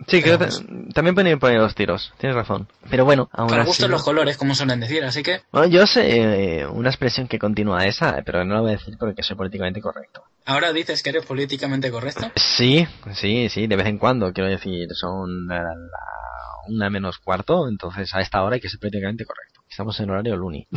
[0.08, 0.48] Sí, creo que
[0.92, 2.68] también pueden ir por ahí los tiros, tienes razón.
[2.90, 3.68] Pero bueno, aún Para así...
[3.68, 5.42] gusto los colores, como suelen decir, así que...
[5.52, 8.96] Bueno, yo sé eh, una expresión que continúa esa, pero no la voy a decir
[8.98, 10.24] porque soy políticamente correcto.
[10.44, 12.30] ¿Ahora dices que eres políticamente correcto?
[12.34, 16.00] Sí, sí, sí, de vez en cuando, quiero decir, son la, la,
[16.66, 19.53] una menos cuarto, entonces a esta hora hay que ser políticamente correcto.
[19.74, 20.68] Estamos en horario luni.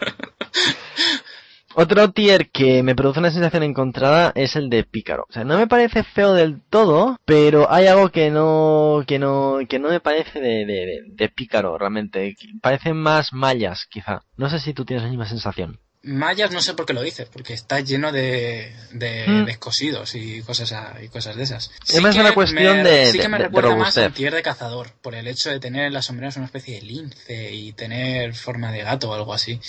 [1.76, 5.24] Otro tier que me produce una sensación encontrada es el de pícaro.
[5.28, 9.58] O sea, no me parece feo del todo, pero hay algo que no, que no,
[9.68, 12.34] que no me parece de, de, de pícaro realmente.
[12.60, 14.22] Parecen más mallas, quizá.
[14.36, 15.78] No sé si tú tienes la misma sensación.
[16.06, 19.44] Mallas no sé por qué lo dices, porque está lleno de, de Mm.
[19.44, 21.70] descosidos y cosas, a- y cosas de esas.
[21.88, 24.42] Es más una cuestión me- de- Sí que me de- de recuerda más tier de
[24.42, 28.34] cazador, por el hecho de tener en las sombreras una especie de lince y tener
[28.34, 29.60] forma de gato o algo así.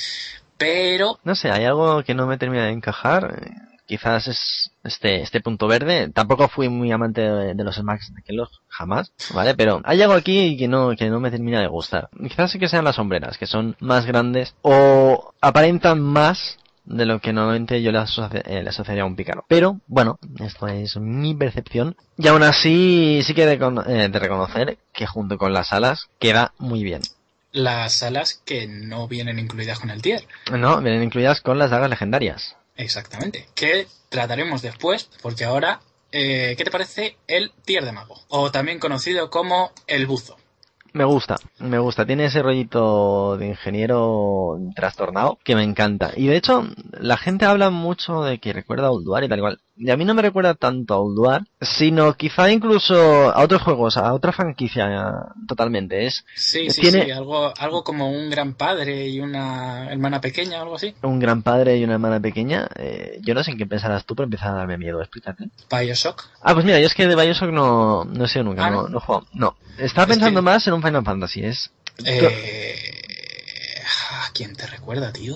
[0.57, 3.39] Pero No sé, hay algo que no me termina de encajar.
[3.87, 6.09] Quizás es este, este punto verde.
[6.13, 9.55] Tampoco fui muy amante de, de los Smacks de Kellogg, jamás, ¿vale?
[9.55, 12.09] Pero hay algo aquí que no, que no me termina de gustar.
[12.27, 17.19] Quizás sí que sean las sombreras, que son más grandes o aparentan más de lo
[17.19, 19.45] que normalmente yo le, asoci- eh, le asociaría a un pícaro.
[19.47, 21.95] Pero, bueno, esto es mi percepción.
[22.17, 26.07] Y aún así, sí que he de, eh, de reconocer que junto con las alas
[26.19, 27.01] queda muy bien.
[27.53, 30.23] las alas que no vienen incluidas con el tier.
[30.51, 32.55] No, vienen incluidas con las dagas legendarias.
[32.77, 33.47] Exactamente.
[33.55, 38.21] Que trataremos después, porque ahora, eh, ¿qué te parece el tier de mago?
[38.29, 40.37] O también conocido como el buzo.
[40.93, 42.05] Me gusta, me gusta.
[42.05, 46.11] Tiene ese rollito de ingeniero trastornado que me encanta.
[46.15, 46.65] Y de hecho,
[46.99, 49.59] la gente habla mucho de que recuerda a Ulduar y tal igual.
[49.79, 52.95] Y a mí no me recuerda tanto a Ulduar, sino quizá incluso
[53.29, 54.87] a otros juegos, a otra franquicia
[55.47, 56.05] totalmente.
[56.07, 60.61] Es Sí, sí, Tiene- sí, algo, algo como un gran padre y una hermana pequeña,
[60.61, 60.95] algo así.
[61.03, 62.67] un gran padre y una hermana pequeña.
[62.75, 64.99] Eh, yo no sé en qué pensarás tú, pero empieza a darme miedo.
[65.01, 65.49] Explícate.
[65.69, 66.23] Bioshock.
[66.41, 68.87] Ah, pues mira, yo es que de Bioshock no, no he sido nunca, Ah, no,
[68.87, 68.97] ¿no?
[68.97, 69.27] he jugado.
[69.33, 71.43] No, estaba Es pensando que- más en un Final Fantasy.
[71.45, 71.71] Es
[72.03, 72.75] Eh,
[74.23, 75.35] ¿A quién te recuerda, tío?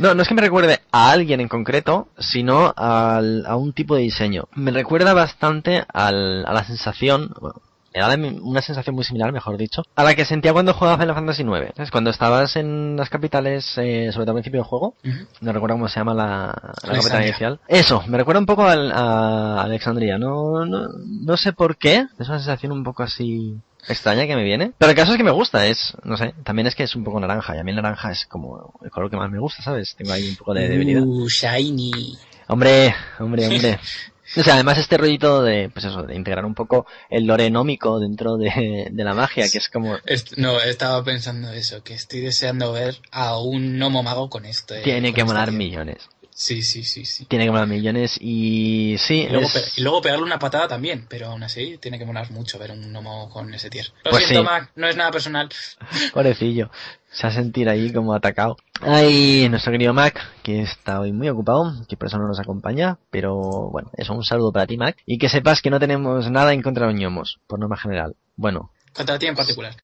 [0.00, 3.94] No, no es que me recuerde a alguien en concreto, sino al- a un tipo
[3.94, 4.44] de diseño.
[4.54, 7.60] Me recuerda bastante al- a la sensación, bueno,
[7.92, 11.14] me da una sensación muy similar, mejor dicho, a la que sentía cuando jugaba Final
[11.16, 11.72] Fantasy IX.
[11.74, 11.90] ¿Sabes?
[11.90, 14.94] Cuando estabas en las capitales, eh, sobre todo al principio del juego,
[15.40, 16.46] no recuerdo cómo se llama la,
[16.82, 17.60] la capital inicial.
[17.66, 20.18] Eso, me recuerda un poco al- a Alexandria.
[20.18, 24.44] No, no, no sé por qué, es una sensación un poco así extraña que me
[24.44, 24.72] viene.
[24.78, 27.04] Pero el caso es que me gusta, es, no sé, también es que es un
[27.04, 29.62] poco naranja, y a mí el naranja es como el color que más me gusta,
[29.62, 29.94] ¿sabes?
[29.96, 31.02] Tengo ahí un poco de debilidad.
[31.02, 32.18] Uh, shiny.
[32.48, 33.78] Hombre, hombre, hombre.
[34.36, 37.98] O sea, además este rollito de, pues eso, de integrar un poco el lore nómico
[37.98, 39.98] dentro de, de la magia, que es como,
[40.36, 44.82] no, estaba pensando eso, que estoy deseando ver a un gnomo mago con este.
[44.82, 46.08] tiene con que este molar millones.
[46.32, 47.26] Sí, sí, sí, sí.
[47.26, 50.68] Tiene que molar millones y sí, Y luego, es- pe- y luego pegarle una patada
[50.68, 53.86] también, pero aún así tiene que molar mucho ver un gnomo con ese tier.
[54.04, 54.46] Lo Pues siento, sí.
[54.50, 55.48] Mac, no es nada personal.
[56.14, 56.70] Pobrecillo.
[57.10, 58.56] Se ha sentir ahí como atacado.
[58.80, 62.98] Ay, nuestro querido Mac, que está hoy muy ocupado, que por eso no nos acompaña,
[63.10, 64.96] pero bueno, eso, un saludo para ti, Mac.
[65.06, 68.14] Y que sepas que no tenemos nada en contra de los ñomos, por norma general.
[68.36, 69.74] Bueno, Contra ti en particular.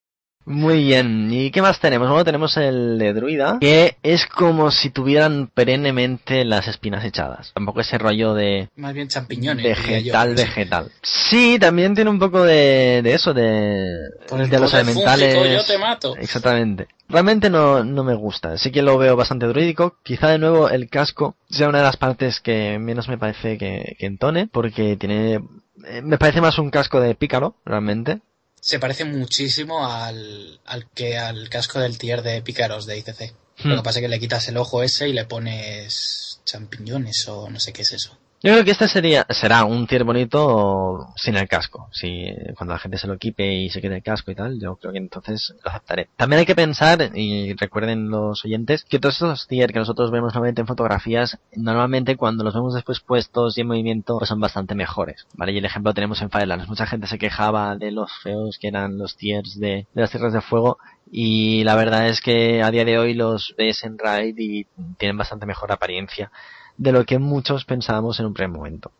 [0.47, 1.29] Muy bien.
[1.31, 2.07] ¿Y qué más tenemos?
[2.07, 7.51] Bueno, tenemos el de Druida, que es como si tuvieran perennemente las espinas echadas.
[7.53, 9.63] Tampoco ese rollo de Más bien champiñones.
[9.63, 10.43] yo, vegetal, sí.
[10.43, 10.91] vegetal.
[11.01, 13.85] Sí, también tiene un poco de, de eso, de,
[14.29, 15.35] Por el de los elementales.
[15.35, 16.15] fúngico yo te mato.
[16.15, 16.87] Exactamente.
[17.09, 18.57] Realmente no, no me gusta.
[18.57, 19.97] Sí que lo veo bastante druídico.
[20.03, 23.95] Quizá de nuevo el casco sea una de las partes que menos me parece que,
[23.99, 25.41] que entone, porque tiene,
[25.85, 28.19] eh, me parece más un casco de pícaro, realmente.
[28.59, 33.33] Se parece muchísimo al, al que al casco del tier de pícaros de ICC.
[33.59, 33.69] Hmm.
[33.69, 37.49] Lo que pasa es que le quitas el ojo ese y le pones champiñones o
[37.49, 38.17] no sé qué es eso.
[38.43, 41.89] Yo creo que este sería, será un tier bonito sin el casco.
[41.91, 44.75] Si cuando la gente se lo equipe y se quede el casco y tal, yo
[44.75, 46.09] creo que entonces lo aceptaré.
[46.15, 50.35] También hay que pensar, y recuerden los oyentes, que todos estos tier que nosotros vemos
[50.35, 54.75] normalmente en fotografías, normalmente cuando los vemos después puestos y en movimiento, pues son bastante
[54.75, 55.25] mejores.
[55.33, 55.53] ¿Vale?
[55.53, 56.69] Y el ejemplo lo tenemos en Firelands.
[56.69, 60.33] Mucha gente se quejaba de los feos que eran los tiers de, de las tierras
[60.33, 60.77] de fuego.
[61.11, 65.17] Y la verdad es que a día de hoy los ves en Raid y tienen
[65.17, 66.31] bastante mejor apariencia
[66.77, 68.91] de lo que muchos pensábamos en un primer momento.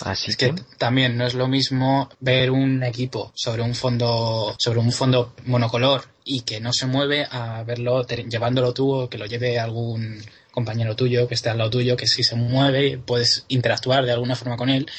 [0.00, 4.80] Así Es que también no es lo mismo ver un equipo sobre un fondo sobre
[4.80, 9.26] un fondo monocolor y que no se mueve a verlo llevándolo tú o que lo
[9.26, 10.20] lleve algún
[10.50, 14.34] compañero tuyo que esté al lado tuyo que si se mueve puedes interactuar de alguna
[14.34, 14.90] forma con él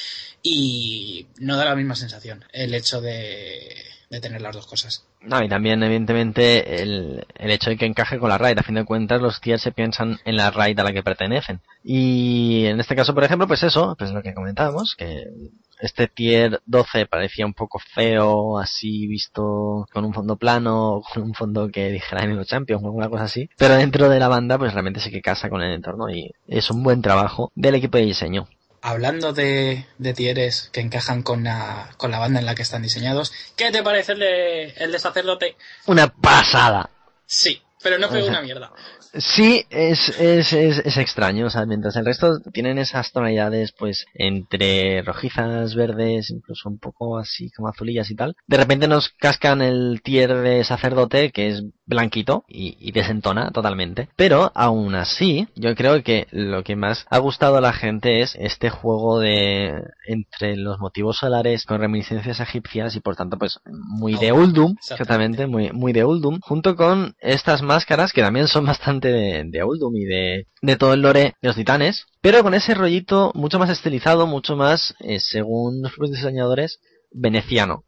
[0.42, 3.74] y no da la misma sensación el hecho de,
[4.10, 5.04] de tener las dos cosas.
[5.20, 8.58] No, y también, evidentemente, el, el hecho de que encaje con la raid.
[8.58, 11.60] A fin de cuentas, los tiers se piensan en la raid a la que pertenecen.
[11.82, 15.24] Y en este caso, por ejemplo, pues eso, pues lo que comentábamos, que
[15.80, 21.34] este tier 12 parecía un poco feo, así visto con un fondo plano, con un
[21.34, 23.50] fondo que dijera en los Champions o alguna cosa así.
[23.58, 26.70] Pero dentro de la banda, pues realmente sí que casa con el entorno y es
[26.70, 28.48] un buen trabajo del equipo de diseño.
[28.82, 32.82] Hablando de, de tieres que encajan con la, con la banda en la que están
[32.82, 35.56] diseñados, ¿qué te parece el de, el de sacerdote?
[35.86, 36.90] Una pasada.
[37.26, 38.72] Sí, Pero no pega una mierda.
[39.18, 44.04] Sí, es, es, es, es, extraño, o sea, mientras el resto tienen esas tonalidades, pues,
[44.12, 49.62] entre rojizas, verdes, incluso un poco así como azulillas y tal, de repente nos cascan
[49.62, 54.08] el tier de sacerdote, que es blanquito, y, y desentona totalmente.
[54.16, 58.36] Pero, aún así, yo creo que lo que más ha gustado a la gente es
[58.38, 64.16] este juego de, entre los motivos solares con reminiscencias egipcias y por tanto, pues, muy
[64.16, 69.08] de Uldum, exactamente, muy, muy de Uldum, junto con estas máscaras que también son bastante
[69.08, 72.74] de, de Uldum y de, de todo el lore de los titanes, pero con ese
[72.74, 76.80] rollito mucho más estilizado, mucho más, eh, según los propios diseñadores,
[77.12, 77.84] veneciano.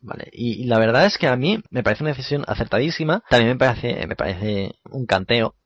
[0.00, 3.52] Vale, y, y, la verdad es que a mí me parece una decisión acertadísima, también
[3.52, 5.56] me parece, me parece un canteo,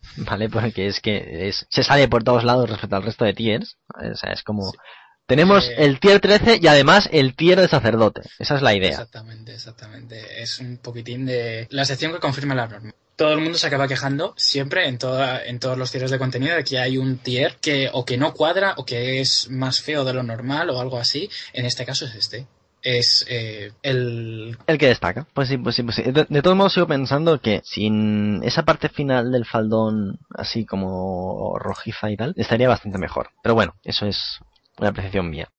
[0.16, 0.48] ¿vale?
[0.48, 4.12] Porque es que es, se sale por todos lados respecto al resto de tiers, ¿vale?
[4.12, 4.70] o sea, es como...
[4.70, 4.78] Sí.
[5.26, 8.22] Tenemos eh, el tier 13 y además el tier de sacerdote.
[8.38, 8.90] Esa es la idea.
[8.90, 10.40] Exactamente, exactamente.
[10.40, 12.94] Es un poquitín de la sección que confirma la norma.
[13.16, 16.54] Todo el mundo se acaba quejando siempre en, toda, en todos los tiers de contenido
[16.54, 20.04] de que hay un tier que o que no cuadra o que es más feo
[20.04, 21.28] de lo normal o algo así.
[21.52, 22.46] En este caso es este
[22.86, 24.56] es eh, el...
[24.68, 25.26] El que destaca.
[25.34, 26.02] Pues sí, pues sí, pues sí.
[26.02, 31.58] De, de, todos modos sigo pensando que sin esa parte final del faldón así como
[31.58, 33.30] rojiza y tal, estaría bastante mejor.
[33.42, 34.38] Pero bueno, eso es
[34.78, 35.50] una apreciación mía.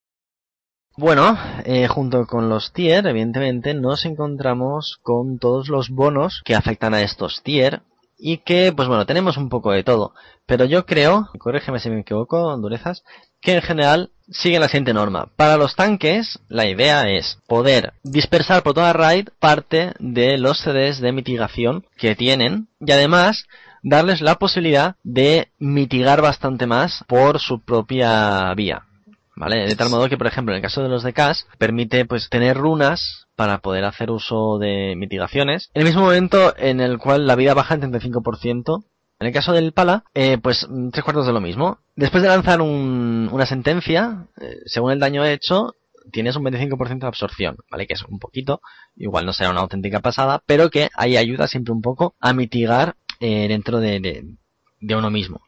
[0.95, 6.93] Bueno, eh, junto con los tier, evidentemente, nos encontramos con todos los bonos que afectan
[6.93, 7.81] a estos tier
[8.17, 10.13] y que, pues bueno, tenemos un poco de todo.
[10.45, 13.03] Pero yo creo, corrígeme si me equivoco, durezas,
[13.41, 15.29] que en general sigue la siguiente norma.
[15.35, 20.99] Para los tanques, la idea es poder dispersar por toda raid parte de los CDs
[20.99, 23.45] de mitigación que tienen y además
[23.83, 28.83] darles la posibilidad de mitigar bastante más por su propia vía.
[29.35, 29.67] ¿Vale?
[29.67, 32.27] De tal modo que, por ejemplo, en el caso de los de CAS, permite pues
[32.27, 35.69] tener runas para poder hacer uso de mitigaciones.
[35.75, 38.83] En el mismo momento en el cual la vida baja en 35%.
[39.19, 41.79] En el caso del Pala, eh, pues tres cuartos de lo mismo.
[41.95, 45.73] Después de lanzar un, una sentencia, eh, según el daño hecho,
[46.11, 47.87] tienes un 25% de absorción, ¿vale?
[47.87, 48.61] Que es un poquito,
[48.95, 52.95] igual no será una auténtica pasada, pero que ahí ayuda siempre un poco a mitigar
[53.19, 54.35] eh, dentro de,
[54.81, 55.41] uno mismo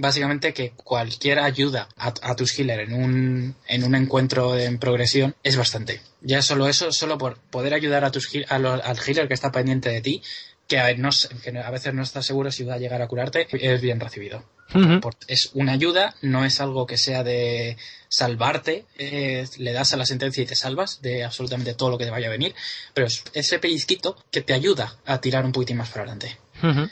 [0.00, 5.34] básicamente que cualquier ayuda a, a, tus healer en un, en un encuentro en progresión
[5.42, 6.00] es bastante.
[6.20, 10.00] Ya solo eso, solo por poder ayudar a tus al healer que está pendiente de
[10.00, 10.22] ti,
[10.68, 11.08] que a, no,
[11.42, 14.44] que a veces no estás seguro si va a llegar a curarte, es bien recibido.
[14.74, 15.16] Uh -huh.
[15.26, 20.04] Es una ayuda, no es algo que sea de salvarte, eh, le das a la
[20.04, 22.54] sentencia y te salvas de absolutamente todo lo que te vaya a venir,
[22.92, 26.38] pero es ese pellizquito que te ayuda a tirar un poquitín más para adelante.
[26.62, 26.90] Uh -huh.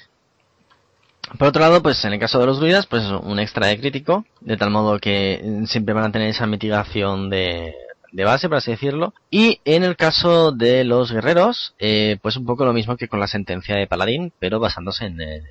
[1.39, 4.25] Por otro lado, pues en el caso de los druidas, pues un extra de crítico,
[4.41, 7.75] de tal modo que siempre van a tener esa mitigación de,
[8.13, 9.15] de base, por así decirlo.
[9.31, 13.21] Y en el caso de los guerreros, eh, pues un poco lo mismo que con
[13.21, 15.45] la sentencia de Paladín, pero basándose en, en,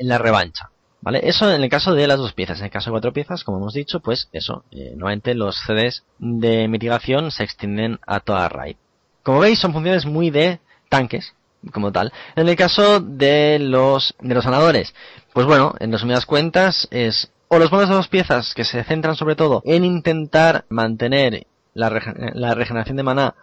[0.00, 0.70] la, revancha.
[1.02, 1.20] ¿Vale?
[1.24, 2.58] Eso en el caso de las dos piezas.
[2.58, 4.64] En el caso de cuatro piezas, como hemos dicho, pues eso.
[4.70, 8.76] Eh, nuevamente los CDs de mitigación se extienden a toda raid.
[9.22, 11.34] Como veis, son funciones muy de tanques,
[11.72, 12.12] como tal.
[12.36, 14.94] En el caso de los, de los sanadores,
[15.32, 19.16] pues bueno, en resumidas cuentas es o los bonos de dos piezas que se centran
[19.16, 23.34] sobre todo en intentar mantener la, rege la regeneración de maná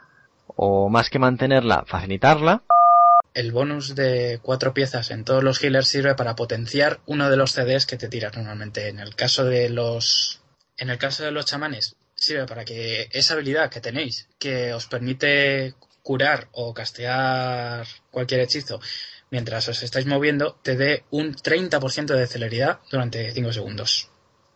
[0.48, 2.64] o más que mantenerla, facilitarla.
[3.34, 7.52] El bonus de cuatro piezas en todos los healers sirve para potenciar uno de los
[7.52, 8.88] CDs que te tiras normalmente.
[8.88, 10.42] En el caso de los,
[10.78, 14.88] en el caso de los chamanes, sirve para que esa habilidad que tenéis, que os
[14.88, 18.80] permite curar o castear cualquier hechizo
[19.30, 24.10] mientras os estáis moviendo, te dé un 30% de celeridad durante 5 segundos.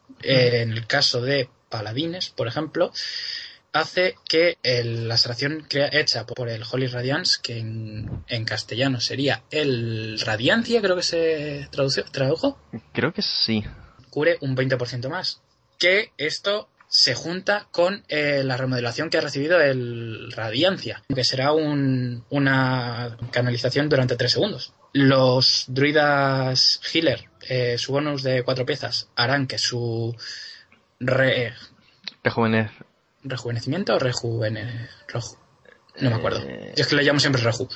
[0.07, 0.13] Mm.
[0.23, 2.91] Eh, en el caso de paladines, por ejemplo,
[3.73, 9.43] hace que el, la extracción hecha por el Holy Radiance, que en, en, castellano sería
[9.51, 12.59] el Radiancia, creo que se traduce, tradujo.
[12.93, 13.63] Creo que sí.
[14.09, 15.41] Cure un 20% más.
[15.79, 21.53] Que esto se junta con eh, la remodelación que ha recibido el Radiancia, que será
[21.53, 24.73] un, una canalización durante 3 segundos.
[24.93, 30.13] Los druidas healer, eh, su bonus de 4 piezas, harán que su
[30.99, 31.53] re,
[32.23, 32.71] Rejuvenec
[33.23, 35.37] rejuvenecimiento o rejuvene, reju,
[35.99, 36.41] no me acuerdo.
[36.43, 36.73] Eh...
[36.75, 37.67] Yo es que lo llamo siempre reju.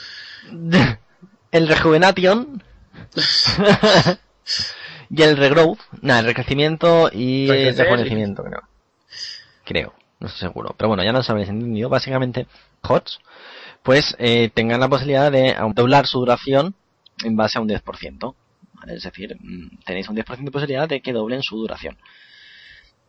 [1.52, 2.62] El rejuvenation
[5.10, 8.62] y el regrowth, nada, el recrecimiento y el rejuvenecimiento, creo
[9.66, 10.74] creo, no estoy seguro.
[10.78, 11.90] Pero bueno, ya nos habéis entendido.
[11.90, 12.48] Básicamente,
[12.82, 13.20] HOTS,
[13.84, 16.76] pues eh, tengan la posibilidad de doblar su duración
[17.24, 18.36] en base a un 10%.
[18.74, 18.96] ¿vale?
[18.96, 21.98] Es decir, mm, tenéis un 10% de posibilidad de que doblen su duración.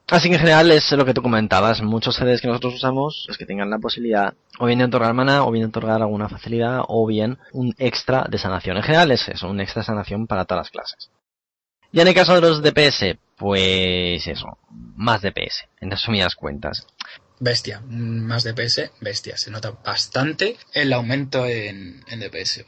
[0.08, 1.82] Así que en general es lo que tú comentabas.
[1.82, 5.44] Muchos CDs que nosotros usamos, los que tengan la posibilidad o bien de otorgar mana,
[5.44, 8.76] o bien de otorgar alguna facilidad, o bien un extra de sanación.
[8.76, 11.10] En general es eso, un extra de sanación para todas las clases.
[11.90, 16.86] Y en el caso de los DPS, pues eso, más DPS, en resumidas cuentas.
[17.38, 19.36] Bestia, más DPS, bestia.
[19.36, 22.64] Se nota bastante el aumento en, en DPS.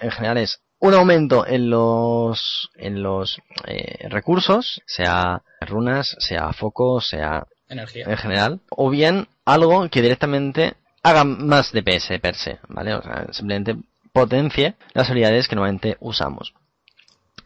[0.00, 7.00] En general es un aumento en los en los eh, recursos, sea runas, sea foco,
[7.00, 12.94] sea energía en general, o bien algo que directamente haga más DPS per se, ¿vale?
[12.94, 13.76] O sea, simplemente
[14.12, 16.54] potencie las habilidades que normalmente usamos.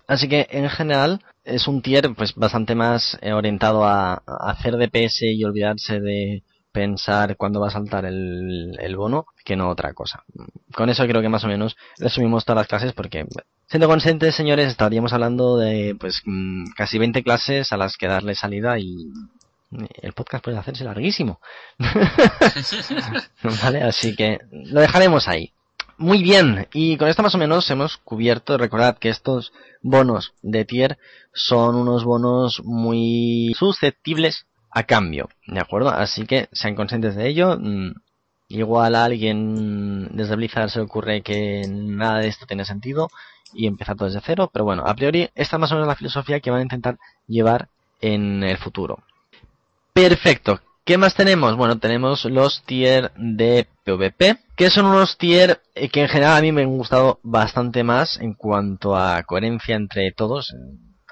[0.07, 4.76] Así que en general es un tier pues bastante más eh, orientado a, a hacer
[4.76, 6.43] DPS y olvidarse de
[6.73, 10.25] pensar cuándo va a saltar el, el, bono que no otra cosa.
[10.75, 13.27] Con eso creo que más o menos resumimos todas las clases porque,
[13.68, 18.35] siendo conscientes, señores, estaríamos hablando de pues mm, casi 20 clases a las que darle
[18.35, 19.12] salida y
[20.03, 21.41] el podcast puede hacerse larguísimo.
[23.62, 25.53] vale, así que lo dejaremos ahí.
[25.99, 29.53] Muy bien, y con esto más o menos hemos cubierto, recordad que estos
[29.83, 30.99] bonos de tier
[31.33, 35.91] son unos bonos muy susceptibles a cambio, ¿de acuerdo?
[35.91, 37.59] Así que sean conscientes de ello.
[37.59, 37.93] Mm,
[38.49, 43.09] igual a alguien desde Blizzard se ocurre que nada de esto tiene sentido
[43.55, 45.97] y empezar todo desde cero, pero bueno, a priori esta es más o menos la
[45.97, 47.68] filosofía que van a intentar llevar
[48.01, 48.99] en el futuro.
[49.93, 50.61] Perfecto.
[50.85, 51.57] ¿Qué más tenemos?
[51.57, 55.61] Bueno, tenemos los tier de PvP, que son unos tier
[55.93, 60.11] que en general a mí me han gustado bastante más en cuanto a coherencia entre
[60.11, 60.53] todos,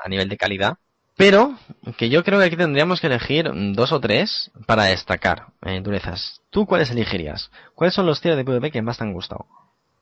[0.05, 0.79] a nivel de calidad.
[1.21, 1.55] Pero
[1.99, 6.41] que yo creo que aquí tendríamos que elegir dos o tres para destacar eh, durezas.
[6.49, 7.51] ¿Tú cuáles elegirías?
[7.75, 9.47] ¿Cuáles son los tier de PvP que más te han gustado?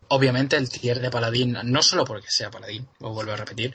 [0.07, 3.75] Obviamente el tier de paladín, no solo porque sea paladín, lo vuelvo a repetir,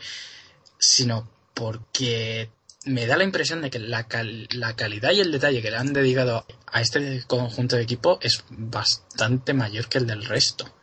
[0.79, 2.49] sino porque
[2.85, 5.75] me da la impresión de que la, cal la, calidad y el detalle que le
[5.75, 10.73] han dedicado a este conjunto de equipo es bastante mayor que el del resto.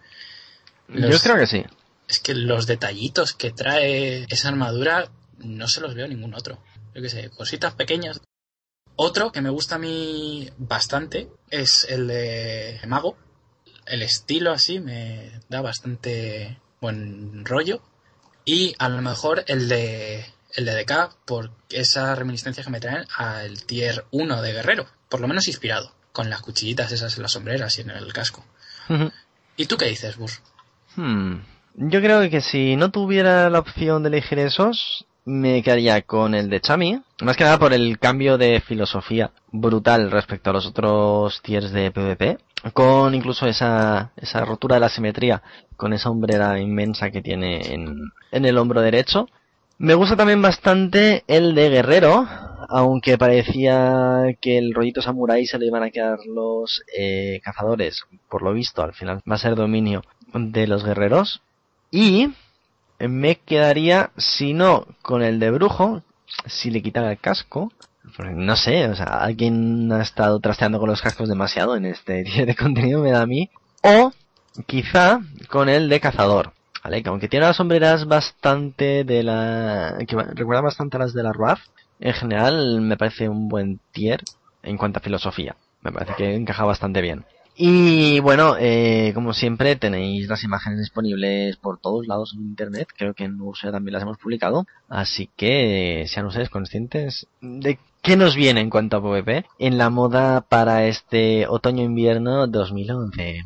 [0.88, 1.64] Los, Yo creo que sí.
[2.06, 6.62] Es que los detallitos que trae esa armadura no se los veo ningún otro.
[6.94, 8.20] Yo qué sé, cositas pequeñas.
[8.96, 13.16] Otro que me gusta a mí bastante es el de Mago.
[13.86, 17.82] El estilo así me da bastante buen rollo.
[18.44, 23.06] Y a lo mejor el de el de DK por esa reminiscencia que me traen
[23.16, 27.32] al tier 1 de Guerrero, por lo menos inspirado, con las cuchillitas esas en las
[27.32, 28.44] sombreras y en el casco.
[28.88, 29.12] Uh -huh.
[29.56, 30.40] ¿Y tú qué dices, Bus?
[30.96, 31.36] Hmm.
[31.74, 36.50] Yo creo que si no tuviera la opción de elegir esos, me quedaría con el
[36.50, 41.40] de Chami, más que nada por el cambio de filosofía brutal respecto a los otros
[41.42, 42.38] tiers de PvP,
[42.72, 45.42] con incluso esa, esa rotura de la simetría,
[45.76, 49.28] con esa hombrera inmensa que tiene en, en el hombro derecho,
[49.78, 52.26] me gusta también bastante el de Guerrero,
[52.68, 58.02] aunque parecía que el rollito samurai se le iban a quedar los eh, cazadores.
[58.28, 60.02] Por lo visto, al final va a ser dominio
[60.34, 61.40] de los guerreros.
[61.90, 62.28] Y
[63.08, 66.02] me quedaría, si no, con el de brujo,
[66.46, 67.72] si le quitara el casco.
[68.34, 72.46] No sé, o sea, alguien ha estado trasteando con los cascos demasiado en este día
[72.46, 73.50] de contenido, me da a mí.
[73.82, 74.12] O
[74.66, 77.02] quizá con el de cazador ¿vale?
[77.02, 79.96] Que aunque tiene las sombreras bastante de la...
[80.06, 81.60] que recuerda bastante a las de la RUAF,
[82.00, 84.22] en general me parece un buen tier
[84.62, 85.56] en cuanto a filosofía.
[85.82, 87.24] Me parece que encaja bastante bien.
[87.62, 93.12] Y bueno, eh, como siempre tenéis las imágenes disponibles por todos lados en internet, creo
[93.12, 98.34] que en USEA también las hemos publicado, así que sean ustedes conscientes de qué nos
[98.34, 103.44] viene en cuanto a PvP en la moda para este otoño-invierno 2011.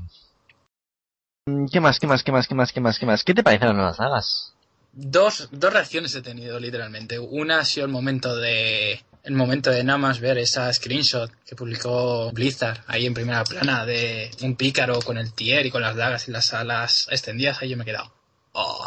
[1.72, 3.24] ¿Qué más, qué más, qué más, qué más, qué más, qué más?
[3.24, 4.53] ¿Qué te parecen las nuevas sagas?
[4.96, 7.18] Dos, dos reacciones he tenido, literalmente.
[7.18, 9.04] Una ha sido el momento de.
[9.24, 13.86] El momento de nada más ver esa screenshot que publicó Blizzard ahí en primera plana
[13.86, 17.60] de un pícaro con el tier y con las dagas y las alas extendidas.
[17.60, 18.12] Ahí yo me he quedado.
[18.52, 18.86] ¡Oh!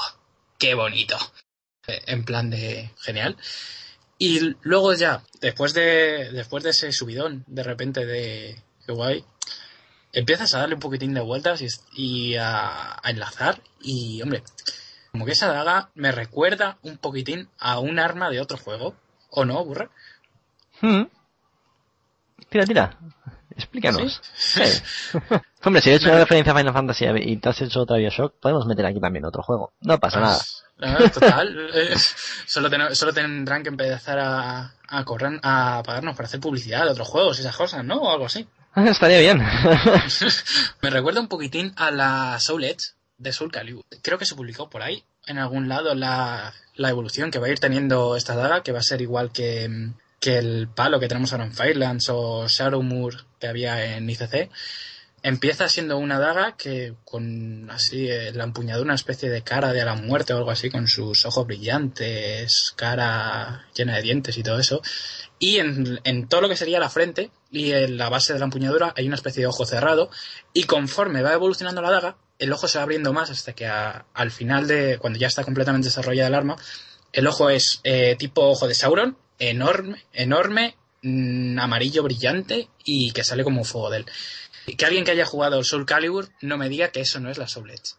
[0.57, 1.17] ¡Qué bonito!
[1.87, 2.91] En plan de.
[3.01, 3.35] genial.
[4.17, 6.31] Y luego ya, después de.
[6.31, 8.61] Después de ese subidón, de repente de.
[8.85, 9.25] qué guay
[10.13, 14.41] empiezas a darle un poquitín de vueltas y, y a, a, enlazar y, hombre,
[15.17, 18.93] como que esa daga me recuerda un poquitín a un arma de otro juego.
[19.31, 19.89] ¿O no, burra?
[20.79, 21.05] Hmm.
[22.49, 22.97] Tira, tira.
[23.49, 24.21] Explícanos.
[24.35, 24.61] ¿Sí?
[25.63, 28.35] hombre, si he hecho una referencia a Final Fantasy y te has hecho otra Bioshock,
[28.39, 29.73] podemos meter aquí también otro juego.
[29.81, 30.99] No pasa pues, nada.
[30.99, 31.69] No, total.
[31.73, 31.95] eh,
[32.45, 36.91] solo, ten, solo, tendrán que empezar a, a, correr, a pagarnos para hacer publicidad de
[36.91, 37.95] otros juegos y esas cosas, ¿no?
[37.95, 38.47] O algo así.
[38.75, 39.39] Estaría bien.
[40.83, 43.85] Me recuerda un poquitín a la Soul Edge de Soul Calibur.
[44.01, 47.51] Creo que se publicó por ahí, en algún lado, la, la evolución que va a
[47.51, 51.31] ir teniendo esta daga, que va a ser igual que, que el palo que tenemos
[51.31, 54.49] ahora en Firelands o Shadowmoor que había en ICC
[55.23, 59.83] empieza siendo una daga que con así eh, la empuñadura una especie de cara de
[59.83, 64.59] la muerte o algo así con sus ojos brillantes, cara llena de dientes y todo
[64.59, 64.81] eso.
[65.39, 68.45] Y en, en todo lo que sería la frente y en la base de la
[68.45, 70.09] empuñadura hay una especie de ojo cerrado
[70.53, 74.31] y conforme va evolucionando la daga el ojo se va abriendo más hasta que al
[74.31, 76.55] final de cuando ya está completamente desarrollada el arma
[77.13, 83.23] el ojo es eh, tipo ojo de Sauron enorme enorme mm, amarillo brillante y que
[83.23, 84.05] sale como un fuego de él
[84.75, 87.47] que alguien que haya jugado Soul Calibur no me diga que eso no es la
[87.47, 87.95] Soul Edge.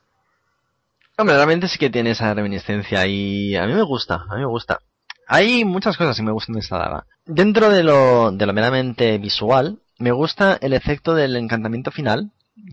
[1.17, 4.47] Hombre, realmente sí que tiene esa reminiscencia y a mí me gusta, a mí me
[4.47, 4.81] gusta.
[5.27, 7.07] Hay muchas cosas que me gustan de esta daga.
[7.25, 12.31] Dentro de lo, de lo meramente visual, me gusta el efecto del encantamiento final,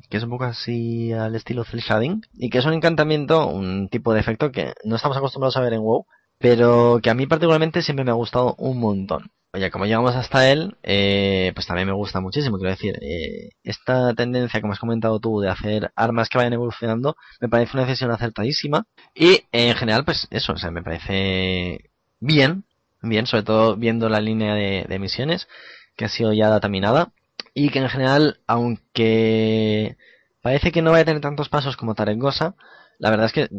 [0.10, 3.90] que es un poco así al estilo cel shading, y que es un encantamiento, un
[3.90, 6.06] tipo de efecto que no estamos acostumbrados a ver en WoW,
[6.40, 9.32] pero que a mí particularmente siempre me ha gustado un montón.
[9.56, 12.58] Oye, como llegamos hasta él, eh, pues también me gusta muchísimo.
[12.58, 17.16] Quiero decir, eh, esta tendencia, como has comentado tú, de hacer armas que vayan evolucionando,
[17.40, 18.86] me parece una decisión acertadísima.
[19.16, 22.66] Y en general, pues eso, o sea, me parece bien,
[23.02, 25.48] bien, sobre todo viendo la línea de, misiones,
[25.96, 27.14] que ha sido ya dataminada.
[27.56, 29.98] Y que en general, aunque
[30.42, 32.56] parece que no va a tener tantos pasos como Tarengosa,
[33.00, 33.50] la verdad es que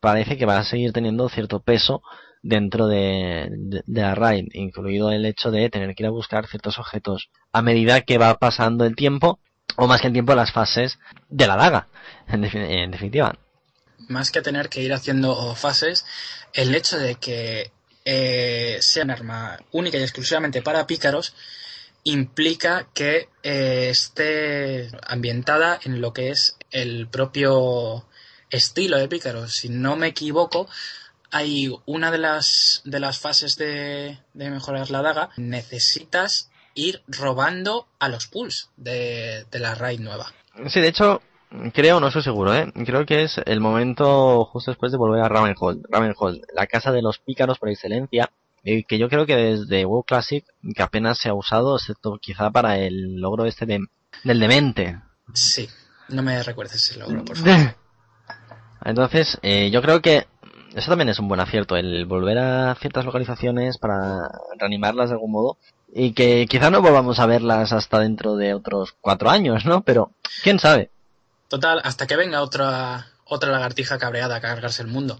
[0.00, 2.02] parece que va a seguir teniendo cierto peso
[2.42, 6.78] dentro de, de, la raid, incluido el hecho de tener que ir a buscar ciertos
[6.78, 9.38] objetos a medida que va pasando el tiempo,
[9.76, 11.88] o más que el tiempo, las fases de la daga,
[12.26, 13.38] en, definitiva.
[14.08, 16.04] Más que tener que ir haciendo fases,
[16.54, 17.70] el hecho de que
[18.04, 21.34] eh, sea un arma única y exclusivamente para pícaros
[22.10, 28.06] implica que eh, esté ambientada en lo que es el propio
[28.50, 29.54] estilo de pícaros.
[29.54, 30.68] Si no me equivoco,
[31.30, 38.08] hay una de las, de las fases de, mejorar la daga, necesitas ir robando a
[38.08, 40.32] los pools de, de la raid nueva.
[40.68, 41.20] Sí, de hecho,
[41.74, 42.72] creo, no estoy seguro, ¿eh?
[42.86, 45.84] creo que es el momento justo después de volver a Ravenhold.
[45.90, 48.30] Ravenhold, la casa de los pícaros por excelencia,
[48.62, 50.44] que yo creo que desde WoW Classic,
[50.74, 53.80] que apenas se ha usado, excepto quizá para el logro este de,
[54.24, 55.00] del demente.
[55.32, 55.68] Sí,
[56.08, 57.74] no me recuerdes ese logro, por favor.
[58.84, 60.26] Entonces, eh, yo creo que
[60.74, 64.28] eso también es un buen acierto, el volver a ciertas localizaciones para
[64.58, 65.58] reanimarlas de algún modo
[65.92, 69.82] y que quizá no volvamos a verlas hasta dentro de otros cuatro años, ¿no?
[69.82, 70.90] Pero, ¿quién sabe?
[71.48, 75.18] Total, hasta que venga otra, otra lagartija cabreada a cargarse el mundo.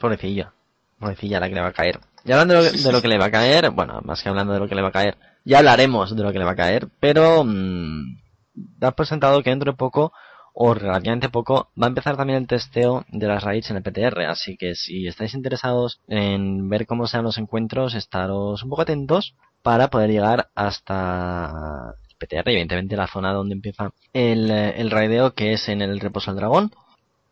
[0.00, 0.52] Pobrecilla,
[0.98, 2.00] pobrecilla la que le va a caer.
[2.24, 4.68] Y hablando de lo, que le va a caer, bueno, más que hablando de lo
[4.68, 7.44] que le va a caer, ya hablaremos de lo que le va a caer, pero
[7.44, 8.18] mmm,
[8.54, 10.12] da por sentado que dentro de poco
[10.58, 14.22] o relativamente poco, va a empezar también el testeo de las raids en el PTR,
[14.22, 19.34] así que si estáis interesados en ver cómo sean los encuentros, estaros un poco atentos
[19.62, 25.52] para poder llegar hasta el PTR, evidentemente la zona donde empieza el, el raideo, que
[25.52, 26.72] es en el Reposo del Dragón,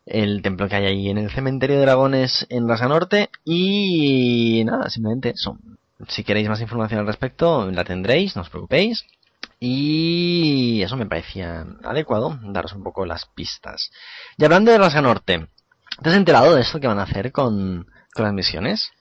[0.05, 4.89] el templo que hay ahí en el cementerio de dragones en Rasa Norte y nada,
[4.89, 5.57] simplemente eso.
[6.07, 9.05] Si queréis más información al respecto, la tendréis, no os preocupéis.
[9.59, 13.91] Y eso me parecía adecuado, daros un poco las pistas.
[14.37, 15.47] Y hablando de Rasga Norte,
[16.01, 18.91] ¿te has enterado de esto que van a hacer con, las misiones?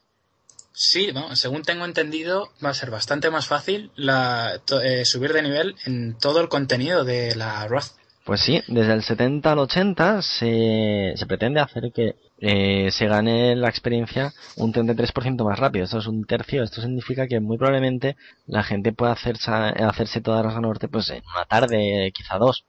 [0.72, 5.76] Sí, según tengo entendido, va a ser bastante más fácil la, eh, subir de nivel
[5.84, 7.92] en todo el contenido de la Wrath.
[8.24, 13.68] Pues sí, desde el 70 al 80 se, pretende hacer que eh, se gane la
[13.68, 15.84] experiencia un 33% más rápido.
[15.84, 16.62] Esto es un tercio.
[16.62, 18.16] Esto significa que muy probablemente
[18.46, 22.64] la gente pueda hacerse, hacerse toda la norte pues en una tarde, quizá dos.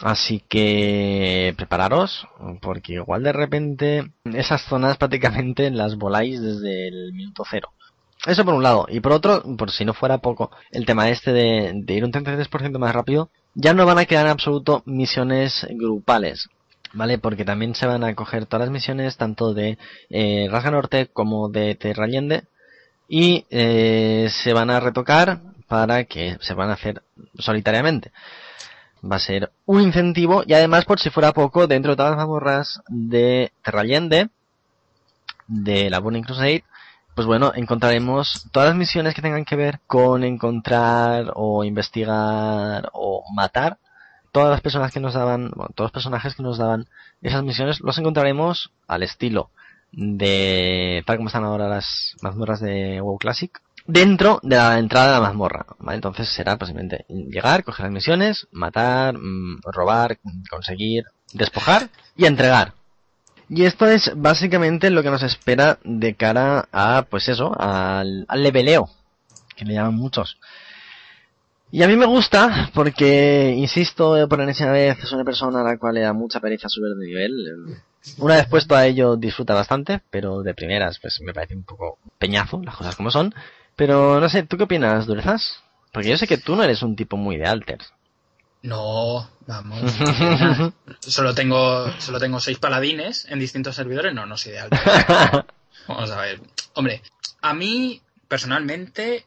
[0.00, 2.28] Así que prepararos,
[2.62, 7.70] porque igual de repente esas zonas prácticamente las voláis desde el minuto cero.
[8.26, 8.86] Eso por un lado.
[8.88, 12.78] Y por otro, por si no fuera poco, el tema este de ir un 33%
[12.78, 16.48] más rápido, ya no van a quedar en absoluto misiones grupales.
[16.92, 17.18] ¿Vale?
[17.18, 19.78] Porque también se van a coger todas las misiones, tanto de
[20.08, 22.44] eh, Rasga Norte como de Terra Allende,
[23.08, 27.02] y eh, se van a retocar para que se van a hacer
[27.38, 28.10] solitariamente.
[29.04, 32.18] Va a ser un incentivo y además, por si fuera poco, dentro de todas las
[32.18, 34.30] mazmorras de Terra Allende,
[35.46, 36.64] de la Burning Crusade,
[37.20, 43.24] pues bueno, encontraremos todas las misiones que tengan que ver con encontrar o investigar o
[43.34, 43.76] matar.
[44.32, 46.88] Todas las personas que nos daban, bueno, todos los personajes que nos daban
[47.20, 49.50] esas misiones los encontraremos al estilo
[49.92, 53.52] de tal como están ahora las mazmorras de WoW Classic
[53.86, 55.66] dentro de la entrada de la mazmorra.
[55.90, 60.18] Entonces será posiblemente llegar, coger las misiones, matar, mm, robar,
[60.48, 61.04] conseguir,
[61.34, 62.72] despojar y entregar.
[63.52, 68.42] Y esto es básicamente lo que nos espera de cara a, pues eso, al, al
[68.44, 68.88] leveleo,
[69.56, 70.38] que le llaman muchos.
[71.72, 75.78] Y a mí me gusta porque, insisto, por enésima vez es una persona a la
[75.78, 77.82] cual le da mucha pereza subir de nivel.
[78.18, 81.98] Una vez puesto a ello disfruta bastante, pero de primeras pues me parece un poco
[82.18, 83.34] peñazo, las cosas como son.
[83.74, 85.60] Pero no sé, ¿tú qué opinas, Durezas?
[85.92, 87.92] Porque yo sé que tú no eres un tipo muy de alters.
[88.62, 89.92] No, vamos.
[91.00, 94.14] solo tengo solo tengo seis paladines en distintos servidores.
[94.14, 94.82] No, no de alters.
[95.88, 96.40] Vamos a ver.
[96.74, 97.02] Hombre,
[97.40, 99.26] a mí personalmente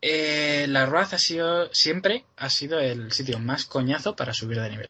[0.00, 4.70] eh, la Ruaz ha sido siempre ha sido el sitio más coñazo para subir de
[4.70, 4.88] nivel.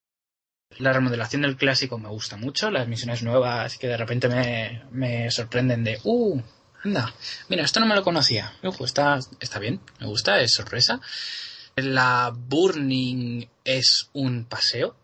[0.78, 5.30] La remodelación del clásico me gusta mucho, las misiones nuevas que de repente me, me
[5.30, 6.40] sorprenden de, uh,
[6.82, 7.12] anda,
[7.48, 8.54] mira, esto no me lo conocía.
[8.62, 10.98] Uy, está, está bien, me gusta, es sorpresa.
[11.76, 14.96] La Burning es un paseo.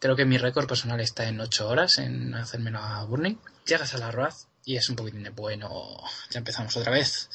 [0.00, 3.36] Creo que mi récord personal está en 8 horas en hacerme la Burning.
[3.66, 5.98] Llegas a la Ruaz y es un poquitín de bueno.
[6.30, 7.28] Ya empezamos otra vez.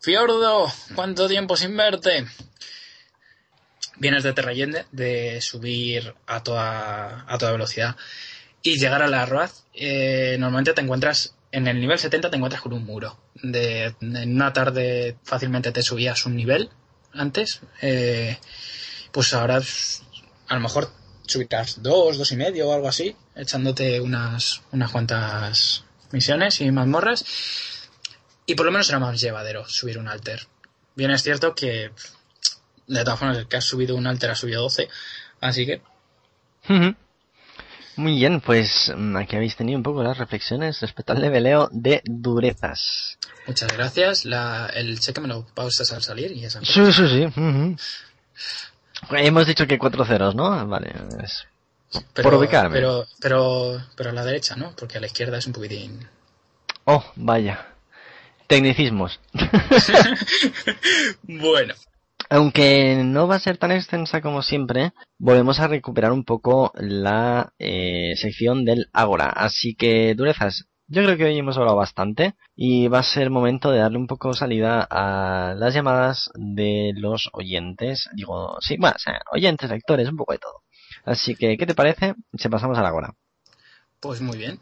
[0.00, 2.26] Fiordo, ¿cuánto tiempo sin verte?
[3.96, 7.96] Vienes de Terrayende, de subir a toda, a toda velocidad
[8.62, 12.62] y llegar a la Roaz, eh, normalmente te encuentras, en el nivel 70 te encuentras
[12.62, 13.18] con un muro.
[13.34, 16.70] De, en una tarde fácilmente te subías un nivel
[17.12, 18.38] antes, eh,
[19.12, 19.60] pues ahora
[20.48, 20.90] a lo mejor
[21.26, 27.24] subirás dos, dos y medio o algo así, echándote unas, unas cuantas misiones y mazmorras.
[28.46, 30.46] Y por lo menos era más llevadero subir un alter.
[30.96, 31.92] Bien es cierto que
[32.86, 34.88] de todas formas el que ha subido un alter ha subido 12,
[35.40, 35.82] así que
[37.96, 42.02] Muy bien, pues mm, aquí habéis tenido un poco las reflexiones respecto al leveleo de
[42.04, 43.18] durezas.
[43.46, 44.24] muchas gracias.
[44.24, 47.24] La, el cheque me lo pausas al salir y esa Sí, sí, sí.
[47.26, 47.76] ujú.
[49.10, 50.66] Hemos dicho que cuatro ceros, ¿no?
[50.66, 50.92] Vale.
[51.22, 51.46] es-
[52.14, 52.74] pero, por ubicarme.
[52.74, 54.72] Pero, pero, pero a la derecha, ¿no?
[54.76, 56.06] Porque a la izquierda es un poquitín.
[56.84, 57.66] Oh, vaya.
[58.46, 59.18] Tecnicismos.
[61.22, 61.74] Bueno,
[62.30, 67.52] Aunque no va a ser tan extensa como siempre, volvemos a recuperar un poco la
[67.58, 69.26] eh, sección del Ágora.
[69.26, 73.72] Así que, durezas, yo creo que hoy hemos hablado bastante y va a ser momento
[73.72, 78.08] de darle un poco salida a las llamadas de los oyentes.
[78.14, 78.96] Digo, sí, bueno,
[79.32, 80.62] oyentes, lectores, un poco de todo.
[81.04, 83.14] Así que, ¿qué te parece si pasamos al Ágora?
[84.00, 84.58] pues muy bien.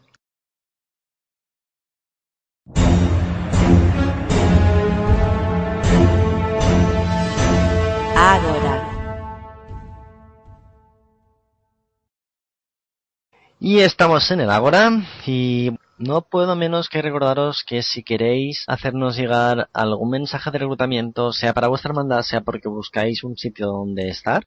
[13.60, 14.90] Y estamos en el Ágora
[15.26, 21.32] y no puedo menos que recordaros que si queréis hacernos llegar algún mensaje de reclutamiento,
[21.32, 24.44] sea para vuestra hermandad, sea porque buscáis un sitio donde estar,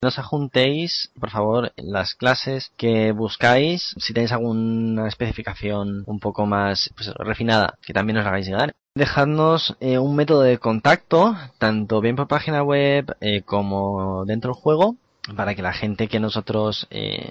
[0.00, 6.90] nos ajuntéis, por favor, las clases que buscáis, si tenéis alguna especificación un poco más
[6.96, 8.74] pues, refinada, que también nos la hagáis llegar.
[8.96, 14.62] Dejadnos eh, un método de contacto, tanto bien por página web eh, como dentro del
[14.62, 14.94] juego,
[15.34, 17.28] para que la gente que nosotros, eh,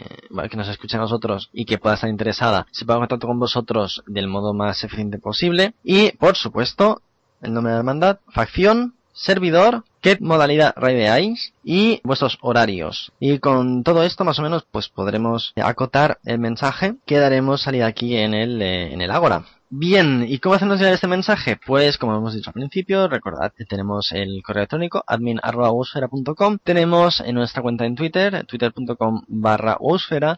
[0.51, 3.39] que nos escuche a nosotros y que pueda estar interesada, se ponga en contacto con
[3.39, 5.73] vosotros del modo más eficiente posible.
[5.85, 7.01] Y, por supuesto,
[7.41, 13.13] el nombre de la hermandad, facción, servidor, qué modalidad raideáis y vuestros horarios.
[13.21, 17.85] Y con todo esto, más o menos, pues podremos acotar el mensaje que daremos salida
[17.85, 19.45] aquí en el, en el Ágora.
[19.75, 21.57] Bien, ¿y cómo hacernos llegar este mensaje?
[21.57, 27.33] Pues, como hemos dicho al principio, recordad que tenemos el correo electrónico admin.usfera.com, tenemos en
[27.33, 29.79] nuestra cuenta en Twitter, twitter.com barra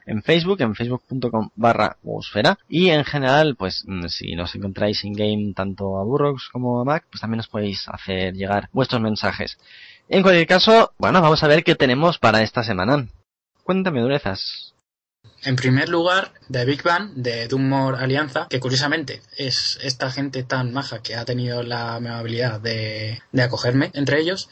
[0.06, 1.98] en Facebook, en facebook.com barra
[2.70, 7.04] y en general, pues, mm, si nos encontráis in-game tanto a Burrox como a Mac,
[7.12, 9.58] pues también nos podéis hacer llegar vuestros mensajes.
[10.08, 13.06] En cualquier caso, bueno, vamos a ver qué tenemos para esta semana.
[13.66, 14.75] Cuéntame, durezas.
[15.46, 20.74] En primer lugar, The Big Bang de Doomore Alianza, que curiosamente es esta gente tan
[20.74, 24.50] maja que ha tenido la amabilidad de, de acogerme entre ellos,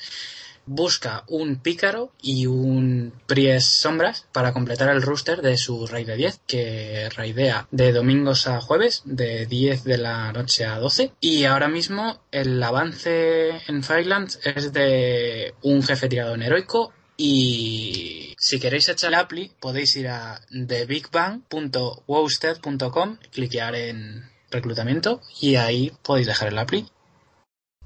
[0.66, 6.16] busca un pícaro y un Pries Sombras para completar el rooster de su raid de
[6.16, 11.12] 10, que raidea de domingos a jueves, de 10 de la noche a 12.
[11.20, 18.36] Y ahora mismo el avance en Firelands es de un jefe tirado en heroico y
[18.38, 26.28] si queréis echar el appli, podéis ir a thebigbang.wowstead.com, cliquear en reclutamiento y ahí podéis
[26.28, 26.86] dejar el appli.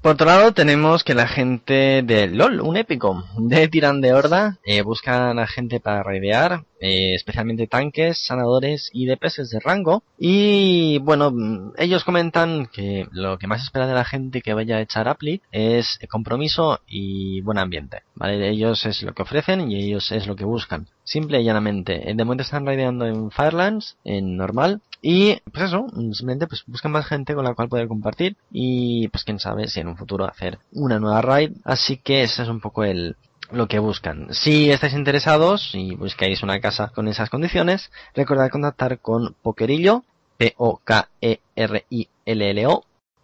[0.00, 4.56] Por otro lado, tenemos que la gente de LOL, un épico, de Tirán de Horda,
[4.64, 10.04] eh, buscan a gente para raidear, eh, especialmente tanques, sanadores y DPS de rango.
[10.16, 14.76] Y bueno, mm, ellos comentan que lo que más espera de la gente que vaya
[14.76, 18.02] a echar Appli es compromiso y buen ambiente.
[18.14, 18.48] ¿Vale?
[18.50, 20.86] Ellos es lo que ofrecen y ellos es lo que buscan.
[21.02, 22.08] Simple y llanamente.
[22.08, 26.92] Eh, De momento están raideando en Firelands, en normal, Y pues eso, simplemente pues buscan
[26.92, 30.24] más gente con la cual poder compartir y pues quién sabe si en un futuro
[30.24, 31.52] hacer una nueva raid.
[31.64, 33.16] Así que ese es un poco el,
[33.50, 34.28] lo que buscan.
[34.32, 40.04] Si estáis interesados y buscáis una casa con esas condiciones, recordad contactar con Pokerillo,
[40.36, 41.24] P-O-K-E-R-I-L-L-O,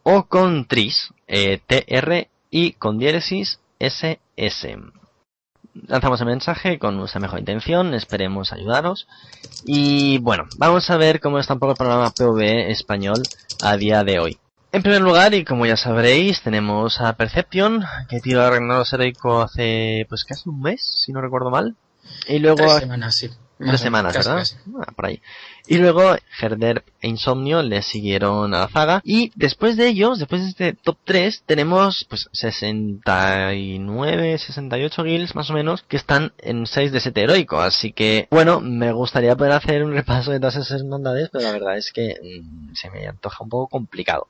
[0.06, 4.76] o con Tris, eh, T-R-I con diéresis S-S.
[5.88, 9.08] Lanzamos el mensaje con nuestra mejor intención, esperemos ayudaros.
[9.64, 13.22] Y bueno, vamos a ver cómo está un poco el programa PvE español
[13.62, 14.38] a día de hoy.
[14.70, 19.40] En primer lugar, y como ya sabréis, tenemos a Perception, que tiró a Ragnaros Heroico
[19.40, 21.76] hace pues casi un mes, si no recuerdo mal.
[22.28, 22.56] Y luego...
[22.56, 23.30] Tres semanas, sí.
[23.58, 24.44] Tres semanas, ¿verdad?
[24.80, 25.20] Ah, por ahí.
[25.66, 29.00] Y luego Herder e Insomnio le siguieron a la zaga.
[29.04, 35.50] Y después de ellos, después de este top 3, tenemos pues 69, 68 guilds más
[35.50, 37.60] o menos que están en 6 de 7 heroico.
[37.60, 41.52] Así que, bueno, me gustaría poder hacer un repaso de todas esas hermandades, pero la
[41.52, 44.26] verdad es que mm, se me antoja un poco complicado.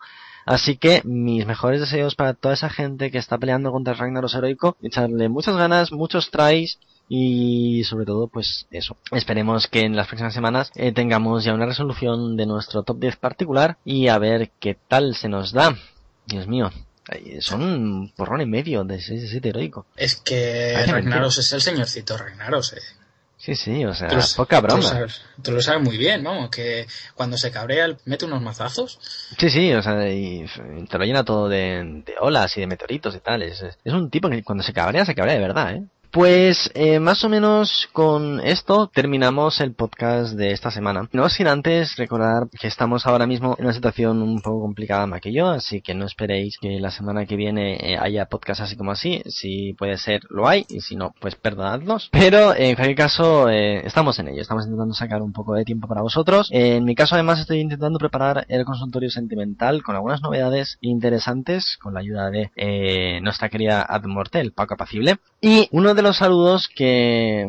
[0.47, 4.35] Así que mis mejores deseos para toda esa gente que está peleando contra el Ragnaros
[4.35, 6.79] heroico, echarle muchas ganas, muchos tries
[7.09, 8.97] y sobre todo pues eso.
[9.13, 13.17] Esperemos que en las próximas semanas eh, tengamos ya una resolución de nuestro top 10
[13.17, 15.77] particular y a ver qué tal se nos da.
[16.27, 16.71] Dios mío,
[17.41, 19.87] son un porrón y medio de 6 de 7 heroico.
[19.97, 22.81] Es que Ragnaros es el señorcito Ragnaros, eh.
[23.37, 25.07] Sí, sí, o sea, poca broma.
[25.43, 28.99] Tú lo, sabes, muy bien, vamos, que cuando se cabrea mete unos mazazos.
[29.39, 30.47] Sí, sí, o sea, y
[30.89, 33.43] te lo llena todo de, olas y de meteoritos y tal.
[33.43, 35.85] Es, es un tipo que cuando se cabrea, se cabrea de verdad, ¿eh?
[36.15, 41.09] Pues eh, más o menos con esto terminamos el podcast de esta semana.
[41.11, 45.21] No sin antes recordar que estamos ahora mismo en una situación un poco complicada más
[45.21, 48.77] que yo, así que no esperéis que la semana que viene eh, haya podcast así
[48.77, 49.25] como así.
[49.27, 52.11] Si puede ser, lo hay, y si no, pues perdonadnos.
[52.13, 55.89] Pero en cualquier caso, eh, estamos en ello, estamos intentando sacar un poco de tiempo
[55.89, 56.49] para vosotros.
[56.53, 61.95] en mi caso además estoy intentando preparar el consultorio sentimental con algunas novedades interesantes con
[61.95, 65.19] la ayuda de nuestra querida Admorte, el Paco Apacible.
[65.41, 67.47] Y uno de los saludos que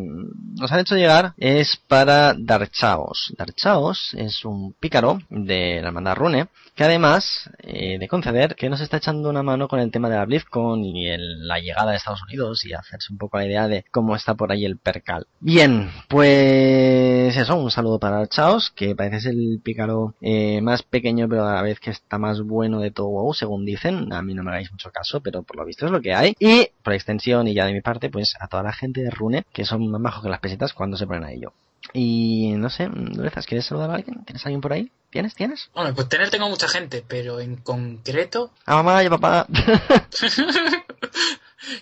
[0.57, 3.33] nos han hecho llegar es para Darchaos.
[3.37, 8.81] Darchaos es un pícaro de la hermandad Rune que además eh, de conceder que nos
[8.81, 12.23] está echando una mano con el tema de la BlizzCon y la llegada de Estados
[12.23, 15.25] Unidos y hacerse un poco la idea de cómo está por ahí el percal.
[15.39, 21.29] Bien, pues eso, un saludo para Darchaos, que parece ser el pícaro eh, más pequeño
[21.29, 24.11] pero a la vez que está más bueno de todo WoW, según dicen.
[24.11, 26.35] A mí no me hagáis mucho caso, pero por lo visto es lo que hay.
[26.39, 29.45] Y por extensión y ya de mi parte, pues a toda la gente de Rune,
[29.53, 31.53] que son más bajos que las pesetas cuando se ponen a ello.
[31.93, 34.23] Y no sé, Durezas, ¿quieres saludar a alguien?
[34.25, 34.91] ¿Tienes alguien por ahí?
[35.09, 35.33] ¿Tienes?
[35.35, 35.69] ¿Tienes?
[35.73, 38.51] Bueno, pues tener tengo mucha gente, pero en concreto...
[38.65, 39.47] A mamá y a papá.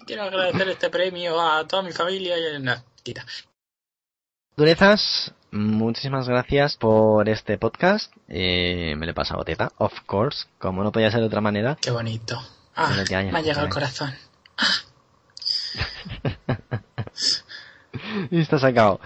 [0.06, 2.62] Quiero agradecer este premio a toda mi familia y...
[2.62, 3.26] No, quita.
[4.56, 8.14] Durezas, muchísimas gracias por este podcast.
[8.28, 11.76] Eh, me lo he pasado teta, of course, como no podía ser de otra manera.
[11.82, 12.40] Qué bonito.
[12.76, 13.02] Ah, me
[13.38, 14.14] ha llegado el corazón.
[16.56, 16.82] Ah.
[18.30, 19.00] y está sacado.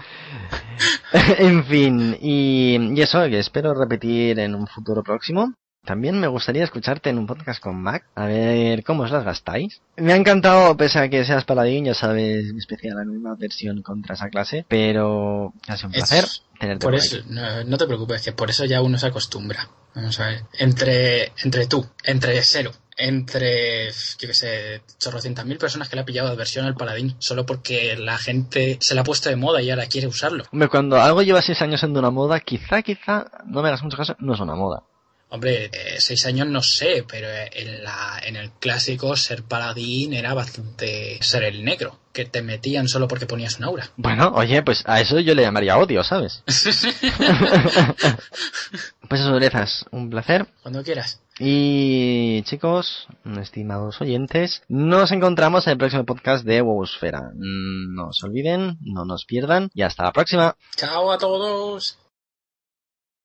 [1.38, 5.54] en fin, y, eso que espero repetir en un futuro próximo.
[5.84, 9.80] También me gustaría escucharte en un podcast con Mac, a ver cómo os las gastáis.
[9.96, 13.80] Me ha encantado, pese a que seas paladín, ya sabes, mi especial la misma versión
[13.82, 16.24] contra esa clase, pero ha sido un placer
[16.58, 19.70] tenerte por, eso, no, no, te preocupes, que por eso ya uno se acostumbra.
[19.94, 25.88] Vamos a ver, entre, entre tú, entre cero, entre, yo que sé, chorrocientas mil personas
[25.88, 29.30] que le ha pillado versión al paladín, solo porque la gente se la ha puesto
[29.30, 30.44] de moda y ahora quiere usarlo.
[30.52, 33.96] Hombre, cuando algo lleva seis años siendo una moda, quizá, quizá, no me hagas mucho
[33.96, 34.82] caso, no es una moda.
[35.30, 40.32] Hombre, eh, seis años no sé, pero en, la, en el clásico ser paladín era
[40.32, 43.90] bastante ser el negro, que te metían solo porque ponías un aura.
[43.96, 46.42] Bueno, oye, pues a eso yo le llamaría odio, ¿sabes?
[46.46, 46.74] pues
[49.20, 50.46] eso, Durezas, un placer.
[50.62, 51.20] Cuando quieras.
[51.38, 53.06] Y chicos,
[53.40, 57.30] estimados oyentes, nos encontramos en el próximo podcast de Wowsfera.
[57.34, 60.56] No se olviden, no nos pierdan y hasta la próxima.
[60.76, 61.98] Chao a todos.